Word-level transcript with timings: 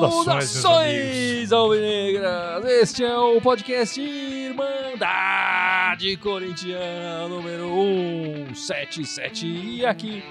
Saudações, 0.00 1.52
alvinegras! 1.52 2.64
Este 2.64 3.04
é 3.04 3.18
o 3.18 3.38
podcast 3.38 4.00
Irmandade 4.00 4.56
Corintiana 6.16 7.28
número 7.28 7.68
177. 8.54 9.46
E 9.46 9.84
aqui, 9.84 10.24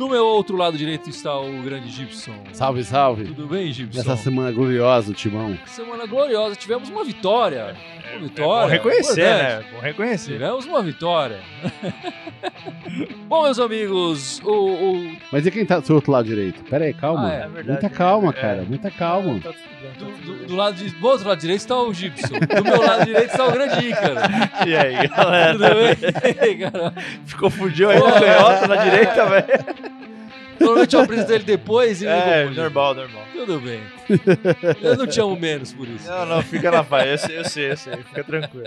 do 0.00 0.08
meu 0.08 0.24
outro 0.24 0.56
lado 0.56 0.78
direito, 0.78 1.10
está 1.10 1.38
o 1.38 1.62
grande 1.62 1.90
Gibson. 1.90 2.32
Salve, 2.54 2.82
salve. 2.82 3.24
Tudo 3.26 3.46
bem, 3.46 3.70
Gibson? 3.70 3.98
Nessa 3.98 4.16
semana 4.16 4.50
gloriosa, 4.50 5.12
Timão. 5.12 5.58
Semana 5.66 6.06
gloriosa. 6.06 6.56
Tivemos 6.56 6.88
uma 6.88 7.04
vitória. 7.04 7.76
Uma 8.10 8.16
É 8.16 8.18
vitória. 8.18 8.62
bom 8.66 8.72
reconhecer, 8.72 9.20
importante. 9.20 9.42
né? 9.64 9.64
Bom 9.74 9.80
reconhecer. 9.80 10.32
Tivemos 10.32 10.64
uma 10.64 10.82
vitória. 10.82 11.38
Bom, 13.28 13.44
meus 13.44 13.58
amigos, 13.60 14.40
o, 14.44 14.50
o- 14.52 15.16
Mas 15.30 15.46
e 15.46 15.50
quem 15.50 15.64
tá 15.64 15.78
do 15.78 15.86
seu 15.86 15.94
outro 15.94 16.10
lado 16.10 16.26
direito? 16.26 16.62
Pera 16.64 16.84
aí, 16.84 16.92
calma. 16.92 17.28
Ah, 17.28 17.32
é, 17.32 17.36
é 17.36 17.48
verdade. 17.48 17.68
Muita 17.68 17.90
calma, 17.90 18.30
É. 18.30 18.32
cara. 18.32 18.62
Muita 18.62 18.90
calma. 18.90 19.38
Tá 19.40 19.50
tudo 19.52 19.80
bem, 19.80 19.90
tá 19.92 20.04
do, 20.04 20.12
tudo 20.12 20.24
do- 20.32 20.38
bem. 20.38 20.46
do 20.48 20.56
lado 20.56 20.74
de, 20.76 20.90
do 20.90 21.06
outro 21.06 21.28
lado 21.28 21.38
direito 21.40 21.60
está 21.60 21.76
o 21.80 21.94
Gibson. 21.94 22.34
Do 22.40 22.64
meu 22.64 22.82
lado 22.82 23.04
direito 23.04 23.30
está 23.30 23.46
o 23.46 23.52
grande 23.52 23.86
Ícaro. 23.88 24.14
E 24.66 24.76
aí, 24.76 25.08
Tudo 25.08 25.16
galera? 25.16 25.58
bem, 26.40 26.58
cara? 26.70 26.94
Ficou 27.24 27.48
fudido 27.50 27.90
aí 27.90 27.98
na 28.00 28.12
canhota, 28.20 28.68
na 28.68 28.76
direita, 28.76 29.26
velho. 29.26 29.89
Provavelmente 30.60 30.94
eu 30.94 31.00
apresento 31.00 31.32
ele 31.32 31.44
depois 31.44 32.02
e 32.02 32.06
É, 32.06 32.50
normal, 32.50 32.94
normal. 32.94 33.24
Tudo 33.32 33.58
bem. 33.60 33.80
Eu 34.82 34.94
não 34.94 35.06
te 35.06 35.18
amo 35.18 35.34
menos 35.34 35.72
por 35.72 35.88
isso. 35.88 36.06
Não, 36.06 36.26
não, 36.26 36.42
fica 36.42 36.70
na 36.70 36.84
paz. 36.84 37.08
Eu 37.08 37.18
sei, 37.18 37.38
eu 37.38 37.44
sei, 37.46 37.70
eu 37.72 37.76
sei. 37.78 37.96
Fica 37.96 38.22
tranquilo. 38.22 38.66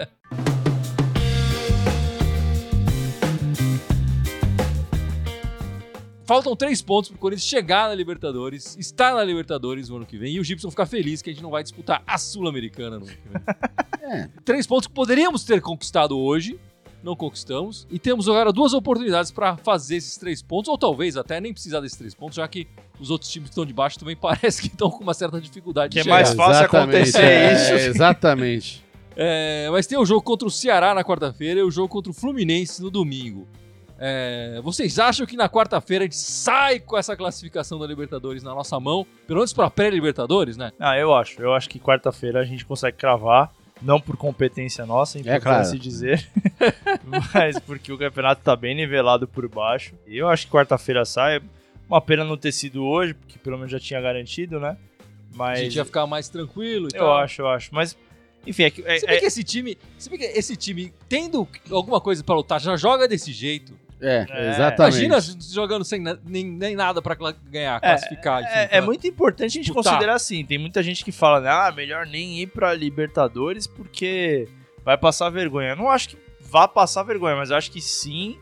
Faltam 6.25 6.55
três 6.55 6.81
pontos 6.81 7.11
pro 7.11 7.19
Corinthians 7.19 7.47
chegar 7.47 7.89
na 7.89 7.95
Libertadores, 7.95 8.75
estar 8.79 9.13
na 9.13 9.23
Libertadores 9.23 9.89
no 9.89 9.97
ano 9.97 10.05
que 10.05 10.17
vem 10.17 10.33
e 10.33 10.39
o 10.39 10.43
Gibson 10.43 10.71
ficar 10.71 10.87
feliz 10.87 11.21
que 11.21 11.29
a 11.29 11.33
gente 11.33 11.43
não 11.43 11.51
vai 11.51 11.61
disputar 11.61 12.01
a 12.07 12.17
Sul-Americana 12.17 12.97
no 12.97 13.05
ano 13.05 13.13
que 13.15 13.29
vem. 13.29 13.41
É. 14.05 14.27
Três 14.43 14.67
pontos 14.67 14.87
que 14.87 14.93
poderíamos 14.93 15.45
ter 15.45 15.61
conquistado 15.61 16.19
hoje, 16.19 16.59
não 17.03 17.15
conquistamos, 17.15 17.85
e 17.91 17.99
temos 17.99 18.29
agora 18.29 18.51
duas 18.51 18.73
oportunidades 18.73 19.29
para 19.31 19.57
fazer 19.57 19.97
esses 19.97 20.17
três 20.17 20.41
pontos, 20.41 20.69
ou 20.69 20.77
talvez 20.77 21.17
até 21.17 21.41
nem 21.41 21.51
precisar 21.51 21.81
desses 21.81 21.97
três 21.97 22.15
pontos, 22.15 22.35
já 22.35 22.47
que 22.47 22.67
os 22.99 23.09
outros 23.09 23.29
times 23.29 23.49
que 23.49 23.51
estão 23.51 23.65
de 23.65 23.73
baixo 23.73 23.99
também 23.99 24.15
parece 24.17 24.61
que 24.61 24.67
estão 24.67 24.89
com 24.89 25.03
uma 25.03 25.13
certa 25.13 25.39
dificuldade 25.41 25.95
Que 25.95 26.01
de 26.01 26.09
é 26.09 26.11
mais 26.11 26.29
chegar. 26.29 26.45
fácil 26.45 26.61
Exatamente, 26.63 26.95
acontecer 26.95 27.23
é, 27.23 27.53
isso. 27.53 27.73
Exatamente. 27.89 28.83
É, 29.15 29.69
mas 29.69 29.85
tem 29.85 29.95
o 29.95 30.03
jogo 30.03 30.23
contra 30.23 30.47
o 30.47 30.49
Ceará 30.49 30.91
na 30.95 31.03
quarta-feira 31.03 31.59
e 31.59 31.63
o 31.63 31.69
jogo 31.69 31.87
contra 31.87 32.09
o 32.09 32.15
Fluminense 32.15 32.81
no 32.81 32.89
domingo. 32.89 33.47
É, 33.99 34.59
vocês 34.63 34.97
acham 34.97 35.25
que 35.27 35.37
na 35.37 35.47
quarta-feira 35.47 36.03
a 36.03 36.07
gente 36.07 36.17
sai 36.17 36.79
com 36.79 36.97
essa 36.97 37.15
classificação 37.15 37.77
da 37.77 37.85
Libertadores 37.85 38.41
na 38.41 38.55
nossa 38.55 38.79
mão? 38.79 39.05
Pelo 39.27 39.37
menos 39.37 39.53
para 39.53 39.69
pré-Libertadores, 39.69 40.57
né? 40.57 40.71
Ah, 40.79 40.97
eu 40.97 41.13
acho. 41.13 41.39
Eu 41.39 41.53
acho 41.53 41.69
que 41.69 41.79
quarta-feira 41.79 42.39
a 42.39 42.43
gente 42.43 42.65
consegue 42.65 42.97
cravar. 42.97 43.51
Não 43.83 43.99
por 43.99 44.15
competência 44.15 44.85
nossa, 44.85 45.19
importante 45.19 45.43
claro. 45.43 45.65
se 45.65 45.77
dizer. 45.77 46.29
mas 47.33 47.59
porque 47.59 47.91
o 47.91 47.97
campeonato 47.97 48.41
tá 48.41 48.55
bem 48.55 48.73
nivelado 48.75 49.27
por 49.27 49.47
baixo. 49.49 49.93
E 50.07 50.17
eu 50.17 50.29
acho 50.29 50.45
que 50.47 50.51
quarta-feira 50.53 51.03
sai. 51.05 51.41
Uma 51.89 51.99
pena 52.01 52.23
não 52.23 52.37
ter 52.37 52.51
sido 52.51 52.83
hoje, 52.85 53.13
porque 53.13 53.37
pelo 53.37 53.57
menos 53.57 53.71
já 53.71 53.79
tinha 53.79 53.99
garantido, 53.99 54.59
né? 54.59 54.77
Mas. 55.35 55.59
A 55.59 55.63
gente 55.63 55.75
ia 55.75 55.85
ficar 55.85 56.07
mais 56.07 56.29
tranquilo 56.29 56.87
e 56.91 56.95
Eu 56.95 57.01
tal. 57.01 57.17
acho, 57.17 57.41
eu 57.41 57.47
acho. 57.49 57.69
Mas, 57.75 57.97
enfim, 58.47 58.63
é 58.63 58.69
que. 58.71 58.81
é- 58.85 58.99
Se 58.99 59.05
bem 59.05 59.15
é- 59.17 59.19
que 59.19 59.25
esse 59.25 59.43
time, 59.43 59.77
se 59.97 60.09
bem 60.09 60.19
que 60.19 60.25
esse 60.25 60.55
time 60.55 60.93
tendo 61.09 61.47
alguma 61.69 61.99
coisa 61.99 62.23
para 62.23 62.35
lutar, 62.35 62.61
já 62.61 62.75
joga 62.77 63.07
desse 63.07 63.33
jeito. 63.33 63.73
É, 64.01 64.25
É. 64.29 64.49
exatamente. 64.51 65.05
Imagina 65.05 65.37
jogando 65.51 65.83
sem 65.85 66.01
na- 66.01 66.17
nem, 66.25 66.43
nem 66.45 66.75
nada 66.75 67.01
para 67.01 67.15
ganhar, 67.49 67.79
classificar. 67.79 68.41
enfim, 68.43 68.51
É, 68.53 68.63
é 68.63 68.67
pra- 68.67 68.81
muito 68.81 69.07
importante 69.07 69.45
a 69.45 69.49
gente 69.49 69.65
disputar. 69.65 69.93
considerar 69.93 70.15
assim. 70.15 70.45
Tem 70.45 70.57
muita 70.57 70.83
gente 70.83 71.03
que 71.05 71.11
fala, 71.11 71.39
né, 71.39 71.49
ah, 71.49 71.71
melhor 71.75 72.05
nem 72.05 72.39
ir 72.39 72.47
pra 72.47 72.73
Libertadores 72.73 73.65
porque 73.67 74.47
vai 74.83 74.97
passar 74.97 75.29
vergonha. 75.29 75.69
Eu 75.69 75.75
não 75.75 75.89
acho 75.89 76.09
que 76.09 76.17
vá 76.41 76.67
passar 76.67 77.03
vergonha, 77.03 77.35
mas 77.35 77.49
eu 77.49 77.55
acho 77.57 77.71
que 77.71 77.81
sim. 77.81 78.37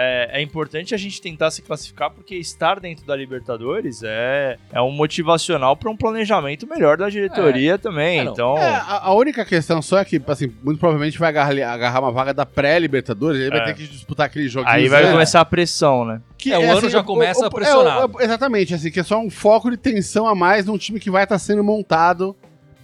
É, 0.00 0.38
é 0.38 0.42
importante 0.42 0.94
a 0.94 0.98
gente 0.98 1.20
tentar 1.20 1.50
se 1.50 1.60
classificar 1.60 2.08
porque 2.08 2.36
estar 2.36 2.78
dentro 2.78 3.04
da 3.04 3.16
Libertadores 3.16 4.02
é, 4.04 4.56
é 4.72 4.80
um 4.80 4.92
motivacional 4.92 5.76
para 5.76 5.90
um 5.90 5.96
planejamento 5.96 6.68
melhor 6.68 6.96
da 6.96 7.08
diretoria 7.10 7.76
também. 7.76 8.20
É, 8.20 8.22
então, 8.22 8.56
É, 8.56 8.76
a, 8.76 9.06
a 9.06 9.12
única 9.12 9.44
questão 9.44 9.82
só 9.82 9.98
é 9.98 10.04
que, 10.04 10.22
assim, 10.28 10.54
muito 10.62 10.78
provavelmente 10.78 11.18
vai 11.18 11.30
agarrar, 11.30 11.72
agarrar 11.72 11.98
uma 12.00 12.12
vaga 12.12 12.32
da 12.32 12.46
pré-Libertadores, 12.46 13.40
aí 13.42 13.50
vai 13.50 13.58
É. 13.58 13.64
ter 13.64 13.74
que 13.74 13.88
disputar 13.88 14.26
aquele 14.26 14.48
joguinho. 14.48 14.72
aí 14.72 14.88
vai 14.88 15.04
é. 15.04 15.10
começar 15.10 15.40
a 15.40 15.44
pressão, 15.44 16.04
né? 16.04 16.20
Que, 16.36 16.52
É, 16.52 16.58
o 16.58 16.70
ano 16.70 16.88
já 16.88 17.02
começa 17.02 17.50
pressionado. 17.50 18.22
exatamente, 18.22 18.74
assim, 18.74 18.92
que 18.92 19.00
é 19.00 19.02
só 19.02 19.18
um 19.18 19.28
foco 19.28 19.68
de 19.68 19.76
tensão 19.76 20.28
a 20.28 20.34
mais 20.34 20.64
num 20.64 20.78
time 20.78 21.00
que 21.00 21.10
vai 21.10 21.24
estar 21.24 21.40
sendo 21.40 21.64
montado, 21.64 22.36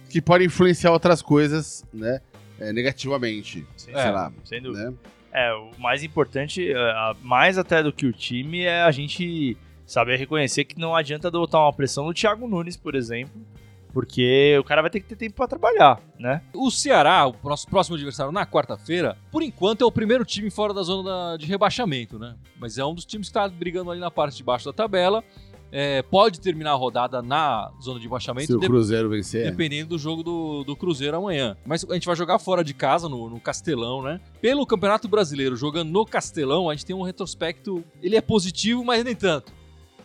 que 0.09 0.21
pode 0.21 0.43
influenciar 0.43 0.91
outras 0.91 1.21
coisas, 1.21 1.85
né, 1.93 2.19
é, 2.59 2.73
negativamente, 2.73 3.65
Sim, 3.77 3.91
sei 3.93 4.11
lá, 4.11 4.31
Sem 4.43 4.61
dúvida. 4.61 4.89
né? 4.91 4.95
É, 5.35 5.53
o 5.53 5.71
mais 5.77 6.01
importante, 6.01 6.71
é, 6.71 7.13
mais 7.21 7.57
até 7.57 7.83
do 7.83 7.91
que 7.91 8.05
o 8.05 8.13
time, 8.13 8.61
é 8.61 8.83
a 8.83 8.91
gente 8.91 9.57
saber 9.85 10.17
reconhecer 10.17 10.63
que 10.63 10.79
não 10.79 10.95
adianta 10.95 11.29
botar 11.29 11.59
uma 11.59 11.73
pressão 11.73 12.05
no 12.05 12.13
Thiago 12.13 12.47
Nunes, 12.47 12.77
por 12.77 12.95
exemplo, 12.95 13.45
porque 13.93 14.57
o 14.59 14.63
cara 14.63 14.81
vai 14.81 14.89
ter 14.89 14.99
que 14.99 15.07
ter 15.07 15.15
tempo 15.15 15.35
pra 15.35 15.47
trabalhar, 15.47 16.01
né? 16.17 16.41
O 16.53 16.71
Ceará, 16.71 17.27
o 17.27 17.35
nosso 17.43 17.67
próximo 17.67 17.95
adversário 17.95 18.31
na 18.31 18.45
quarta-feira, 18.45 19.17
por 19.31 19.41
enquanto 19.41 19.83
é 19.83 19.85
o 19.85 19.91
primeiro 19.91 20.25
time 20.25 20.49
fora 20.49 20.73
da 20.73 20.83
zona 20.83 21.37
de 21.37 21.45
rebaixamento, 21.45 22.17
né? 22.17 22.35
Mas 22.57 22.77
é 22.77 22.85
um 22.85 22.93
dos 22.93 23.05
times 23.05 23.27
que 23.27 23.37
está 23.37 23.47
brigando 23.47 23.91
ali 23.91 23.99
na 23.99 24.11
parte 24.11 24.37
de 24.37 24.43
baixo 24.43 24.65
da 24.65 24.73
tabela. 24.73 25.23
É, 25.71 26.01
pode 26.03 26.39
terminar 26.39 26.71
a 26.71 26.75
rodada 26.75 27.21
na 27.21 27.69
zona 27.81 27.95
de 27.97 28.03
Se 28.03 28.07
rebaixamento, 28.07 28.55
o 28.55 28.59
de- 28.59 28.67
Cruzeiro 28.67 29.09
vencer. 29.09 29.49
dependendo 29.49 29.89
do 29.89 29.97
jogo 29.97 30.23
do, 30.23 30.63
do 30.63 30.75
Cruzeiro 30.75 31.17
amanhã. 31.17 31.57
Mas 31.65 31.83
a 31.89 31.93
gente 31.95 32.05
vai 32.05 32.15
jogar 32.15 32.39
fora 32.39 32.63
de 32.63 32.73
casa, 32.73 33.09
no, 33.09 33.29
no 33.29 33.39
Castelão, 33.41 34.01
né? 34.01 34.21
Pelo 34.41 34.65
Campeonato 34.65 35.07
Brasileiro, 35.07 35.55
jogando 35.57 35.89
no 35.91 36.05
Castelão, 36.05 36.69
a 36.69 36.73
gente 36.75 36.85
tem 36.85 36.95
um 36.95 37.01
retrospecto. 37.01 37.83
Ele 38.01 38.15
é 38.15 38.21
positivo, 38.21 38.83
mas 38.85 39.03
nem 39.03 39.15
tanto. 39.15 39.51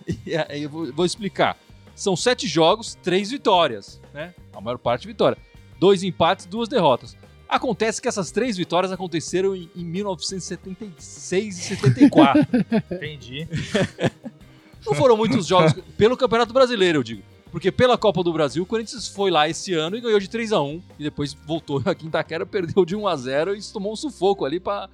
E 0.26 0.34
aí 0.37 0.62
eu 0.65 0.71
vou, 0.71 0.93
vou 0.93 1.04
explicar. 1.04 1.56
São 1.94 2.16
sete 2.16 2.48
jogos, 2.48 2.97
três 3.00 3.31
vitórias, 3.31 4.00
né? 4.12 4.34
A 4.53 4.60
maior 4.60 4.78
parte 4.78 5.06
vitória. 5.06 5.38
Dois 5.78 6.03
empates, 6.03 6.47
duas 6.47 6.69
derrotas. 6.69 7.16
Acontece 7.48 8.00
que 8.00 8.09
essas 8.09 8.31
três 8.32 8.56
vitórias 8.56 8.91
aconteceram 8.91 9.54
em, 9.54 9.69
em 9.77 9.84
1976 9.84 11.59
e 11.59 11.62
74. 11.77 12.42
Entendi. 12.91 13.47
Não 14.85 14.95
foram 14.95 15.17
muitos 15.17 15.47
jogos 15.47 15.73
pelo 15.97 16.17
Campeonato 16.17 16.53
Brasileiro, 16.53 16.99
eu 16.99 17.03
digo. 17.03 17.23
Porque 17.51 17.73
pela 17.73 17.99
Copa 17.99 18.23
do 18.23 18.33
Brasil, 18.33 18.63
o 18.63 18.67
Corinthians 18.67 19.09
foi 19.09 19.31
lá 19.31 19.49
esse 19.49 19.75
ano 19.75 19.97
e 19.97 20.01
ganhou 20.01 20.21
de 20.21 20.31
3 20.31 20.53
a 20.53 20.63
1 20.63 20.83
E 20.99 21.03
depois 21.03 21.35
voltou 21.35 21.83
aqui 21.87 22.05
em 22.05 22.09
Itaquera, 22.09 22.47
perdeu 22.47 22.85
de 22.85 22.95
1 22.95 23.07
a 23.09 23.17
0 23.17 23.57
e 23.57 23.63
tomou 23.73 23.93
um 23.93 23.97
sufoco 23.97 24.45
ali 24.45 24.61
pra 24.61 24.89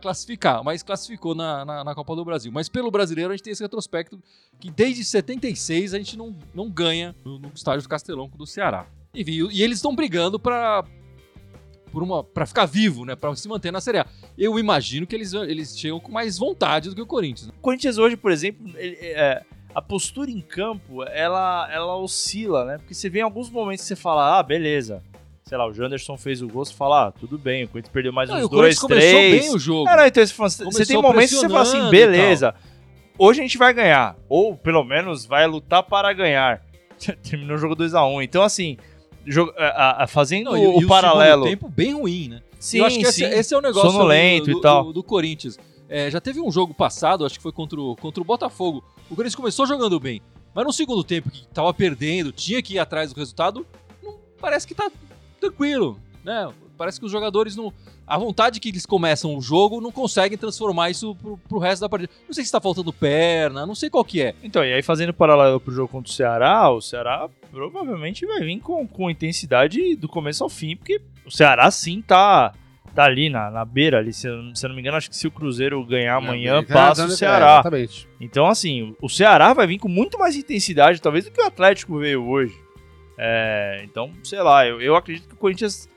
classificar. 0.00 0.62
Mas 0.62 0.82
classificou 0.82 1.34
na, 1.34 1.64
na, 1.64 1.84
na 1.84 1.94
Copa 1.94 2.14
do 2.14 2.24
Brasil. 2.24 2.52
Mas 2.52 2.68
pelo 2.68 2.90
brasileiro, 2.90 3.32
a 3.32 3.36
gente 3.36 3.44
tem 3.44 3.52
esse 3.52 3.62
retrospecto 3.62 4.20
que 4.60 4.70
desde 4.70 5.04
76 5.04 5.94
a 5.94 5.98
gente 5.98 6.16
não, 6.16 6.36
não 6.54 6.68
ganha 6.68 7.14
no, 7.24 7.38
no 7.38 7.50
estádio 7.54 7.82
do 7.82 7.88
Castelão 7.88 8.30
do 8.34 8.46
Ceará. 8.46 8.86
E, 9.14 9.22
e 9.22 9.62
eles 9.62 9.78
estão 9.78 9.94
brigando 9.94 10.38
pra, 10.38 10.84
por 11.94 12.02
uma, 12.02 12.22
pra 12.24 12.44
ficar 12.44 12.66
vivo, 12.66 13.04
né? 13.04 13.14
Pra 13.16 13.34
se 13.36 13.48
manter 13.48 13.70
na 13.70 13.80
Série 13.80 13.98
A. 13.98 14.06
Eu 14.36 14.58
imagino 14.58 15.06
que 15.06 15.14
eles, 15.14 15.32
eles 15.32 15.78
chegam 15.78 15.98
com 16.00 16.12
mais 16.12 16.36
vontade 16.36 16.90
do 16.90 16.94
que 16.94 17.00
o 17.00 17.06
Corinthians. 17.06 17.46
né? 17.48 17.54
O 17.56 17.60
Corinthians 17.62 17.96
hoje, 17.96 18.16
por 18.16 18.30
exemplo, 18.32 18.68
ele- 18.76 18.98
é, 19.00 19.42
a 19.74 19.80
postura 19.80 20.30
em 20.30 20.40
campo, 20.40 21.02
ela, 21.04 21.68
ela 21.72 21.96
oscila, 21.96 22.64
né? 22.64 22.78
Porque 22.78 22.92
você 22.94 23.08
vê 23.08 23.20
em 23.20 23.22
alguns 23.22 23.48
momentos 23.48 23.82
que 23.82 23.88
você 23.88 23.96
fala, 23.96 24.38
ah, 24.38 24.42
beleza. 24.42 25.02
Sei 25.44 25.56
lá, 25.58 25.66
o 25.66 25.72
Janderson 25.74 26.16
fez 26.16 26.40
o 26.42 26.48
gol, 26.48 26.64
você 26.64 26.72
fala, 26.74 27.08
ah, 27.08 27.12
tudo 27.12 27.36
bem, 27.38 27.64
o 27.64 27.68
Corinthians 27.68 27.92
perdeu 27.92 28.12
mais 28.12 28.28
Não, 28.30 28.36
uns 28.38 28.48
dois, 28.48 28.78
começou 28.78 29.10
três. 29.18 29.40
bem 29.44 29.54
o 29.54 29.58
jogo. 29.58 29.84
Não, 29.84 29.96
não, 29.96 30.06
então 30.06 30.26
você, 30.26 30.32
fala, 30.32 30.48
você 30.48 30.64
Começou 30.64 30.86
tem 30.86 30.96
momentos 31.02 31.30
que 31.30 31.36
você 31.36 31.48
fala 31.48 31.62
assim, 31.62 31.90
beleza, 31.90 32.54
hoje 33.18 33.40
a 33.40 33.42
gente 33.42 33.58
vai 33.58 33.72
ganhar. 33.74 34.16
Ou, 34.28 34.56
pelo 34.56 34.82
menos, 34.84 35.24
vai 35.26 35.46
lutar 35.46 35.82
para 35.82 36.12
ganhar. 36.12 36.62
Terminou 37.28 37.56
o 37.56 37.58
jogo 37.58 37.76
2x1. 37.76 38.22
Então, 38.24 38.42
assim, 38.42 38.78
a- 39.56 39.64
a- 39.64 40.04
a- 40.04 40.06
fazendo 40.06 40.50
Não, 40.52 40.56
e, 40.56 40.66
o, 40.66 40.82
e 40.82 40.86
paralelo... 40.86 41.44
segundo 41.44 41.60
tempo 41.60 41.68
bem 41.74 41.94
ruim, 41.94 42.28
né? 42.28 42.42
Sim, 42.58 42.78
eu 42.78 42.86
acho 42.86 42.98
que 42.98 43.02
esse, 43.06 43.18
sim. 43.18 43.24
esse 43.24 43.54
é 43.54 43.58
o 43.58 43.60
negócio 43.60 43.90
Sonolento 43.90 44.44
do, 44.46 44.50
e 44.50 44.54
do- 44.54 44.60
tal. 44.60 44.84
do- 44.84 44.92
do 44.94 45.02
Corinthians. 45.02 45.58
É, 45.88 46.10
já 46.10 46.20
teve 46.20 46.40
um 46.40 46.50
jogo 46.50 46.72
passado, 46.72 47.24
acho 47.26 47.36
que 47.36 47.42
foi 47.42 47.52
contra 47.52 47.78
o, 47.80 47.94
contra 47.96 48.20
o 48.22 48.24
Botafogo. 48.24 48.82
O 49.10 49.14
Corinthians 49.14 49.34
começou 49.34 49.66
jogando 49.66 50.00
bem, 50.00 50.20
mas 50.54 50.64
no 50.64 50.72
segundo 50.72 51.04
tempo, 51.04 51.30
que 51.30 51.46
tava 51.48 51.72
perdendo, 51.74 52.32
tinha 52.32 52.62
que 52.62 52.74
ir 52.74 52.78
atrás 52.78 53.12
do 53.12 53.18
resultado, 53.18 53.66
não- 54.02 54.16
parece 54.40 54.66
que 54.66 54.74
tá 54.74 54.90
tranquilo, 55.40 55.98
né? 56.24 56.50
Parece 56.76 56.98
que 56.98 57.06
os 57.06 57.12
jogadores 57.12 57.54
não. 57.56 57.72
A 58.06 58.18
vontade 58.18 58.58
que 58.60 58.68
eles 58.68 58.84
começam 58.84 59.36
o 59.36 59.40
jogo 59.40 59.80
não 59.80 59.92
conseguem 59.92 60.36
transformar 60.36 60.90
isso 60.90 61.14
pro, 61.14 61.38
pro 61.48 61.58
resto 61.58 61.82
da 61.82 61.88
partida. 61.88 62.12
Não 62.26 62.34
sei 62.34 62.44
se 62.44 62.50
tá 62.52 62.60
faltando 62.60 62.92
perna, 62.92 63.64
não 63.64 63.74
sei 63.74 63.88
qual 63.88 64.04
que 64.04 64.20
é. 64.22 64.34
Então, 64.42 64.64
e 64.64 64.72
aí 64.72 64.82
fazendo 64.82 65.14
paralelo 65.14 65.60
pro 65.60 65.72
jogo 65.74 65.88
contra 65.88 66.10
o 66.10 66.14
Ceará, 66.14 66.68
o 66.70 66.80
Ceará 66.80 67.28
provavelmente 67.50 68.26
vai 68.26 68.40
vir 68.40 68.58
com, 68.60 68.86
com 68.88 69.10
intensidade 69.10 69.94
do 69.96 70.08
começo 70.08 70.42
ao 70.42 70.50
fim, 70.50 70.76
porque 70.76 71.00
o 71.24 71.30
Ceará 71.30 71.70
sim 71.70 72.02
tá, 72.02 72.52
tá 72.94 73.04
ali 73.04 73.30
na, 73.30 73.50
na 73.50 73.64
beira, 73.64 73.98
ali, 73.98 74.12
se, 74.12 74.26
eu- 74.26 74.54
se 74.54 74.66
eu 74.66 74.68
não 74.68 74.74
me 74.74 74.82
engano, 74.82 74.96
acho 74.96 75.08
que 75.08 75.16
se 75.16 75.26
o 75.26 75.30
Cruzeiro 75.30 75.84
ganhar 75.86 76.16
amanhã, 76.16 76.62
Tá 76.64 76.74
passa 76.74 77.02
dando- 77.02 77.10
o 77.10 77.14
é, 77.14 77.16
Ceará. 77.16 77.52
exatamente. 77.54 78.08
Então, 78.20 78.46
assim, 78.46 78.94
o 79.00 79.08
Ceará 79.08 79.52
vai 79.54 79.66
vir 79.66 79.78
com 79.78 79.88
muito 79.88 80.18
mais 80.18 80.34
intensidade, 80.36 81.00
talvez, 81.00 81.24
do 81.24 81.30
que 81.30 81.40
o 81.40 81.46
Atlético 81.46 81.98
veio 81.98 82.26
hoje. 82.28 82.54
É, 83.16 83.82
então, 83.84 84.10
sei 84.24 84.42
lá, 84.42 84.66
eu, 84.66 84.80
eu 84.80 84.96
acredito 84.96 85.28
que 85.28 85.34
o 85.34 85.38
Corinthians, 85.38 85.88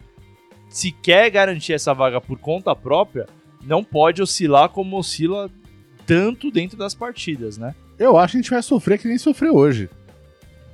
se 0.70 0.92
quer 0.92 1.30
garantir 1.30 1.74
essa 1.74 1.94
vaga 1.94 2.20
por 2.22 2.38
conta 2.40 2.76
própria, 2.76 3.26
não 3.64 3.84
pode 3.84 4.22
oscilar 4.22 4.70
como 4.70 4.98
oscila 4.98 5.50
tanto 6.06 6.50
dentro 6.52 6.78
das 6.78 6.94
partidas, 6.94 7.58
né? 7.58 7.76
Eu 8.00 8.18
acho 8.18 8.32
que 8.34 8.38
a 8.38 8.42
gente 8.42 8.52
vai 8.52 8.62
sofrer 8.62 8.98
que 9.00 9.08
nem 9.08 9.18
sofreu 9.18 9.56
hoje. 9.56 9.90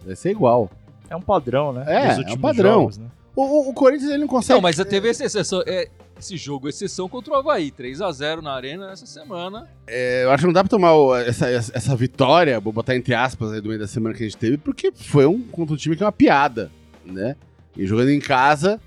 Vai 0.06 0.16
ser 0.16 0.32
igual. 0.32 0.70
É 1.10 1.16
um 1.16 1.22
padrão, 1.22 1.72
né? 1.74 1.86
É, 1.88 2.08
é 2.30 2.34
um 2.34 2.38
padrão. 2.38 2.82
jogos, 2.82 2.98
né? 2.98 3.08
O, 3.36 3.42
o- 3.42 3.70
o 3.70 3.74
Corinthians 3.74 4.10
ele 4.12 4.20
não 4.20 4.28
consegue. 4.28 4.54
Não, 4.56 4.62
mas 4.62 4.76
teve 4.76 5.10
essa 5.10 5.26
exceção. 5.26 5.64
é, 5.66 5.90
esse 6.20 6.38
jogo, 6.38 6.70
exceção 6.70 7.10
contra 7.10 7.34
o 7.34 7.36
Havaí. 7.36 7.72
3x0 7.72 8.42
na 8.42 8.54
Arena 8.54 8.92
essa 8.92 9.06
semana. 9.08 9.68
É, 9.88 10.24
eu 10.24 10.32
acho 10.32 10.42
que 10.42 10.46
não 10.48 10.54
dá 10.54 10.62
pra 10.64 10.70
tomar 10.70 10.94
o- 10.94 11.16
essa 11.16 11.48
essa 11.50 11.96
vitória, 11.96 12.60
vou 12.60 12.72
botar 12.72 12.96
entre 12.96 13.16
aspas 13.16 13.52
aí 13.54 13.62
do 13.62 13.70
meio 13.70 13.80
da 13.80 13.88
semana 13.88 14.14
que 14.14 14.24
a 14.24 14.28
gente 14.28 14.38
teve, 14.38 14.58
porque 14.58 14.92
foi 14.92 15.26
um 15.26 15.42
contra 15.42 15.74
um 15.74 15.78
time 15.78 15.96
que 15.96 16.04
é 16.04 16.06
uma 16.06 16.12
piada, 16.12 16.70
né? 17.06 17.36
E 17.76 17.88
jogando 17.88 18.10
em 18.10 18.20
casa, 18.20 18.80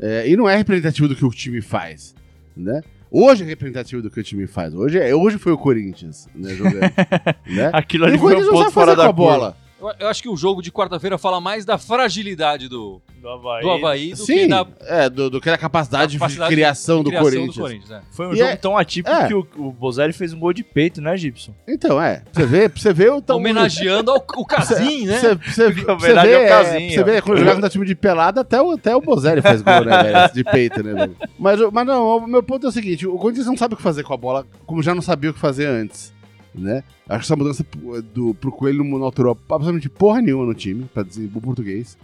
é, 0.00 0.28
e 0.28 0.36
não 0.36 0.48
é 0.48 0.56
representativo 0.56 1.08
do 1.08 1.14
que 1.14 1.24
o 1.24 1.30
time 1.30 1.60
faz, 1.60 2.14
né? 2.56 2.80
Hoje 3.10 3.42
é 3.42 3.46
representativo 3.46 4.00
do 4.00 4.10
que 4.10 4.20
o 4.20 4.22
time 4.22 4.46
faz. 4.46 4.72
Hoje, 4.72 4.98
é, 4.98 5.14
hoje 5.14 5.36
foi 5.36 5.52
o 5.52 5.58
Corinthians, 5.58 6.28
né, 6.34 6.54
jogando. 6.54 6.80
né? 7.46 7.70
Aquilo 7.72 8.04
E 8.04 8.08
ali 8.08 8.16
o 8.16 8.20
foi 8.20 8.36
um 8.36 8.44
não 8.44 8.58
sabe 8.58 8.72
fora 8.72 8.94
fazer 8.94 8.96
com 8.96 9.02
da 9.02 9.08
a 9.08 9.12
bola. 9.12 9.56
Eu, 9.80 9.92
eu 10.00 10.08
acho 10.08 10.22
que 10.22 10.28
o 10.28 10.36
jogo 10.36 10.60
de 10.62 10.70
quarta-feira 10.70 11.16
fala 11.16 11.40
mais 11.40 11.64
da 11.64 11.78
fragilidade 11.78 12.68
do, 12.68 13.00
Do 13.20 13.28
Havaí. 13.28 13.62
do 13.62 13.70
Havaí 13.70 14.10
do 14.10 14.16
Sim, 14.16 14.34
que 14.40 14.46
da 14.48 14.66
é, 14.82 15.08
do, 15.08 15.30
do 15.30 15.40
que 15.40 15.48
era 15.48 15.56
a 15.56 15.58
capacidade, 15.58 16.18
capacidade 16.18 16.50
de 16.50 16.54
criação, 16.56 17.02
do, 17.02 17.10
criação 17.10 17.30
Corinthians. 17.48 17.90
é. 17.90 18.00
Foi 18.10 18.26
um 18.26 18.32
E 18.32 18.36
jogo 18.36 18.50
é- 18.50 18.56
tão 18.56 18.76
atípico 18.76 19.14
é. 19.16 19.26
que 19.28 19.34
o, 19.34 19.46
o 19.56 19.72
Bozelli 19.72 20.12
fez 20.12 20.32
um 20.32 20.38
gol 20.38 20.52
de 20.52 20.62
peito, 20.62 21.00
né, 21.00 21.16
Gibson? 21.16 21.54
Então, 21.66 22.00
é, 22.00 22.22
pra 22.32 22.42
você 22.42 22.46
ver, 22.46 22.70
pra 22.70 22.80
você 22.82 22.92
ver 22.92 23.10
o 23.12 23.22
tamanho- 23.22 23.40
Homenageando 23.40 24.10
ao, 24.10 24.18
o 24.36 24.44
Casim, 24.44 25.06
né? 25.06 25.18
Você, 25.18 25.34
você, 25.34 25.70
você 25.72 25.90
homenagem 25.90 26.30
vê, 26.30 26.36
ao 26.36 26.42
é, 26.42 26.48
Casinho, 26.48 26.90
você 26.92 27.04
vê 27.04 27.22
quando 27.22 27.38
jogava 27.38 27.60
no 27.60 27.68
time 27.68 27.86
de 27.86 27.94
pelada, 27.94 28.40
até 28.42 28.60
o, 28.60 28.72
até 28.72 28.94
o 28.94 29.00
Bozelli 29.00 29.40
faz 29.40 29.62
gol, 29.62 29.84
né, 29.84 30.02
velho? 30.02 30.34
De 30.34 30.44
peito, 30.44 30.82
né, 30.82 30.92
velho? 30.92 31.16
Mas, 31.38 31.58
mas 31.72 31.86
não, 31.86 32.18
o 32.18 32.26
meu 32.26 32.42
ponto 32.42 32.66
é 32.66 32.68
o 32.68 32.72
seguinte: 32.72 33.06
o 33.06 33.16
Corinthians 33.16 33.46
não 33.46 33.56
sabe 33.56 33.74
o 33.74 33.76
que 33.78 33.82
fazer 33.82 34.02
com 34.02 34.12
a 34.12 34.16
bola, 34.16 34.46
como 34.66 34.82
já 34.82 34.94
não 34.94 35.02
sabia 35.02 35.30
o 35.30 35.34
que 35.34 35.40
fazer 35.40 35.66
antes, 35.66 36.12
né? 36.54 36.82
Acho 37.08 37.20
que 37.20 37.24
essa 37.26 37.36
mudança 37.36 37.64
do, 38.14 38.34
pro 38.34 38.52
Coelho 38.52 38.84
não 38.84 39.02
alterou 39.02 39.32
absolutamente 39.32 39.88
porra 39.88 40.20
nenhuma 40.20 40.44
no 40.44 40.54
time, 40.54 40.84
pra 40.92 41.02
dizer 41.02 41.30
o 41.34 41.40
português, 41.40 41.96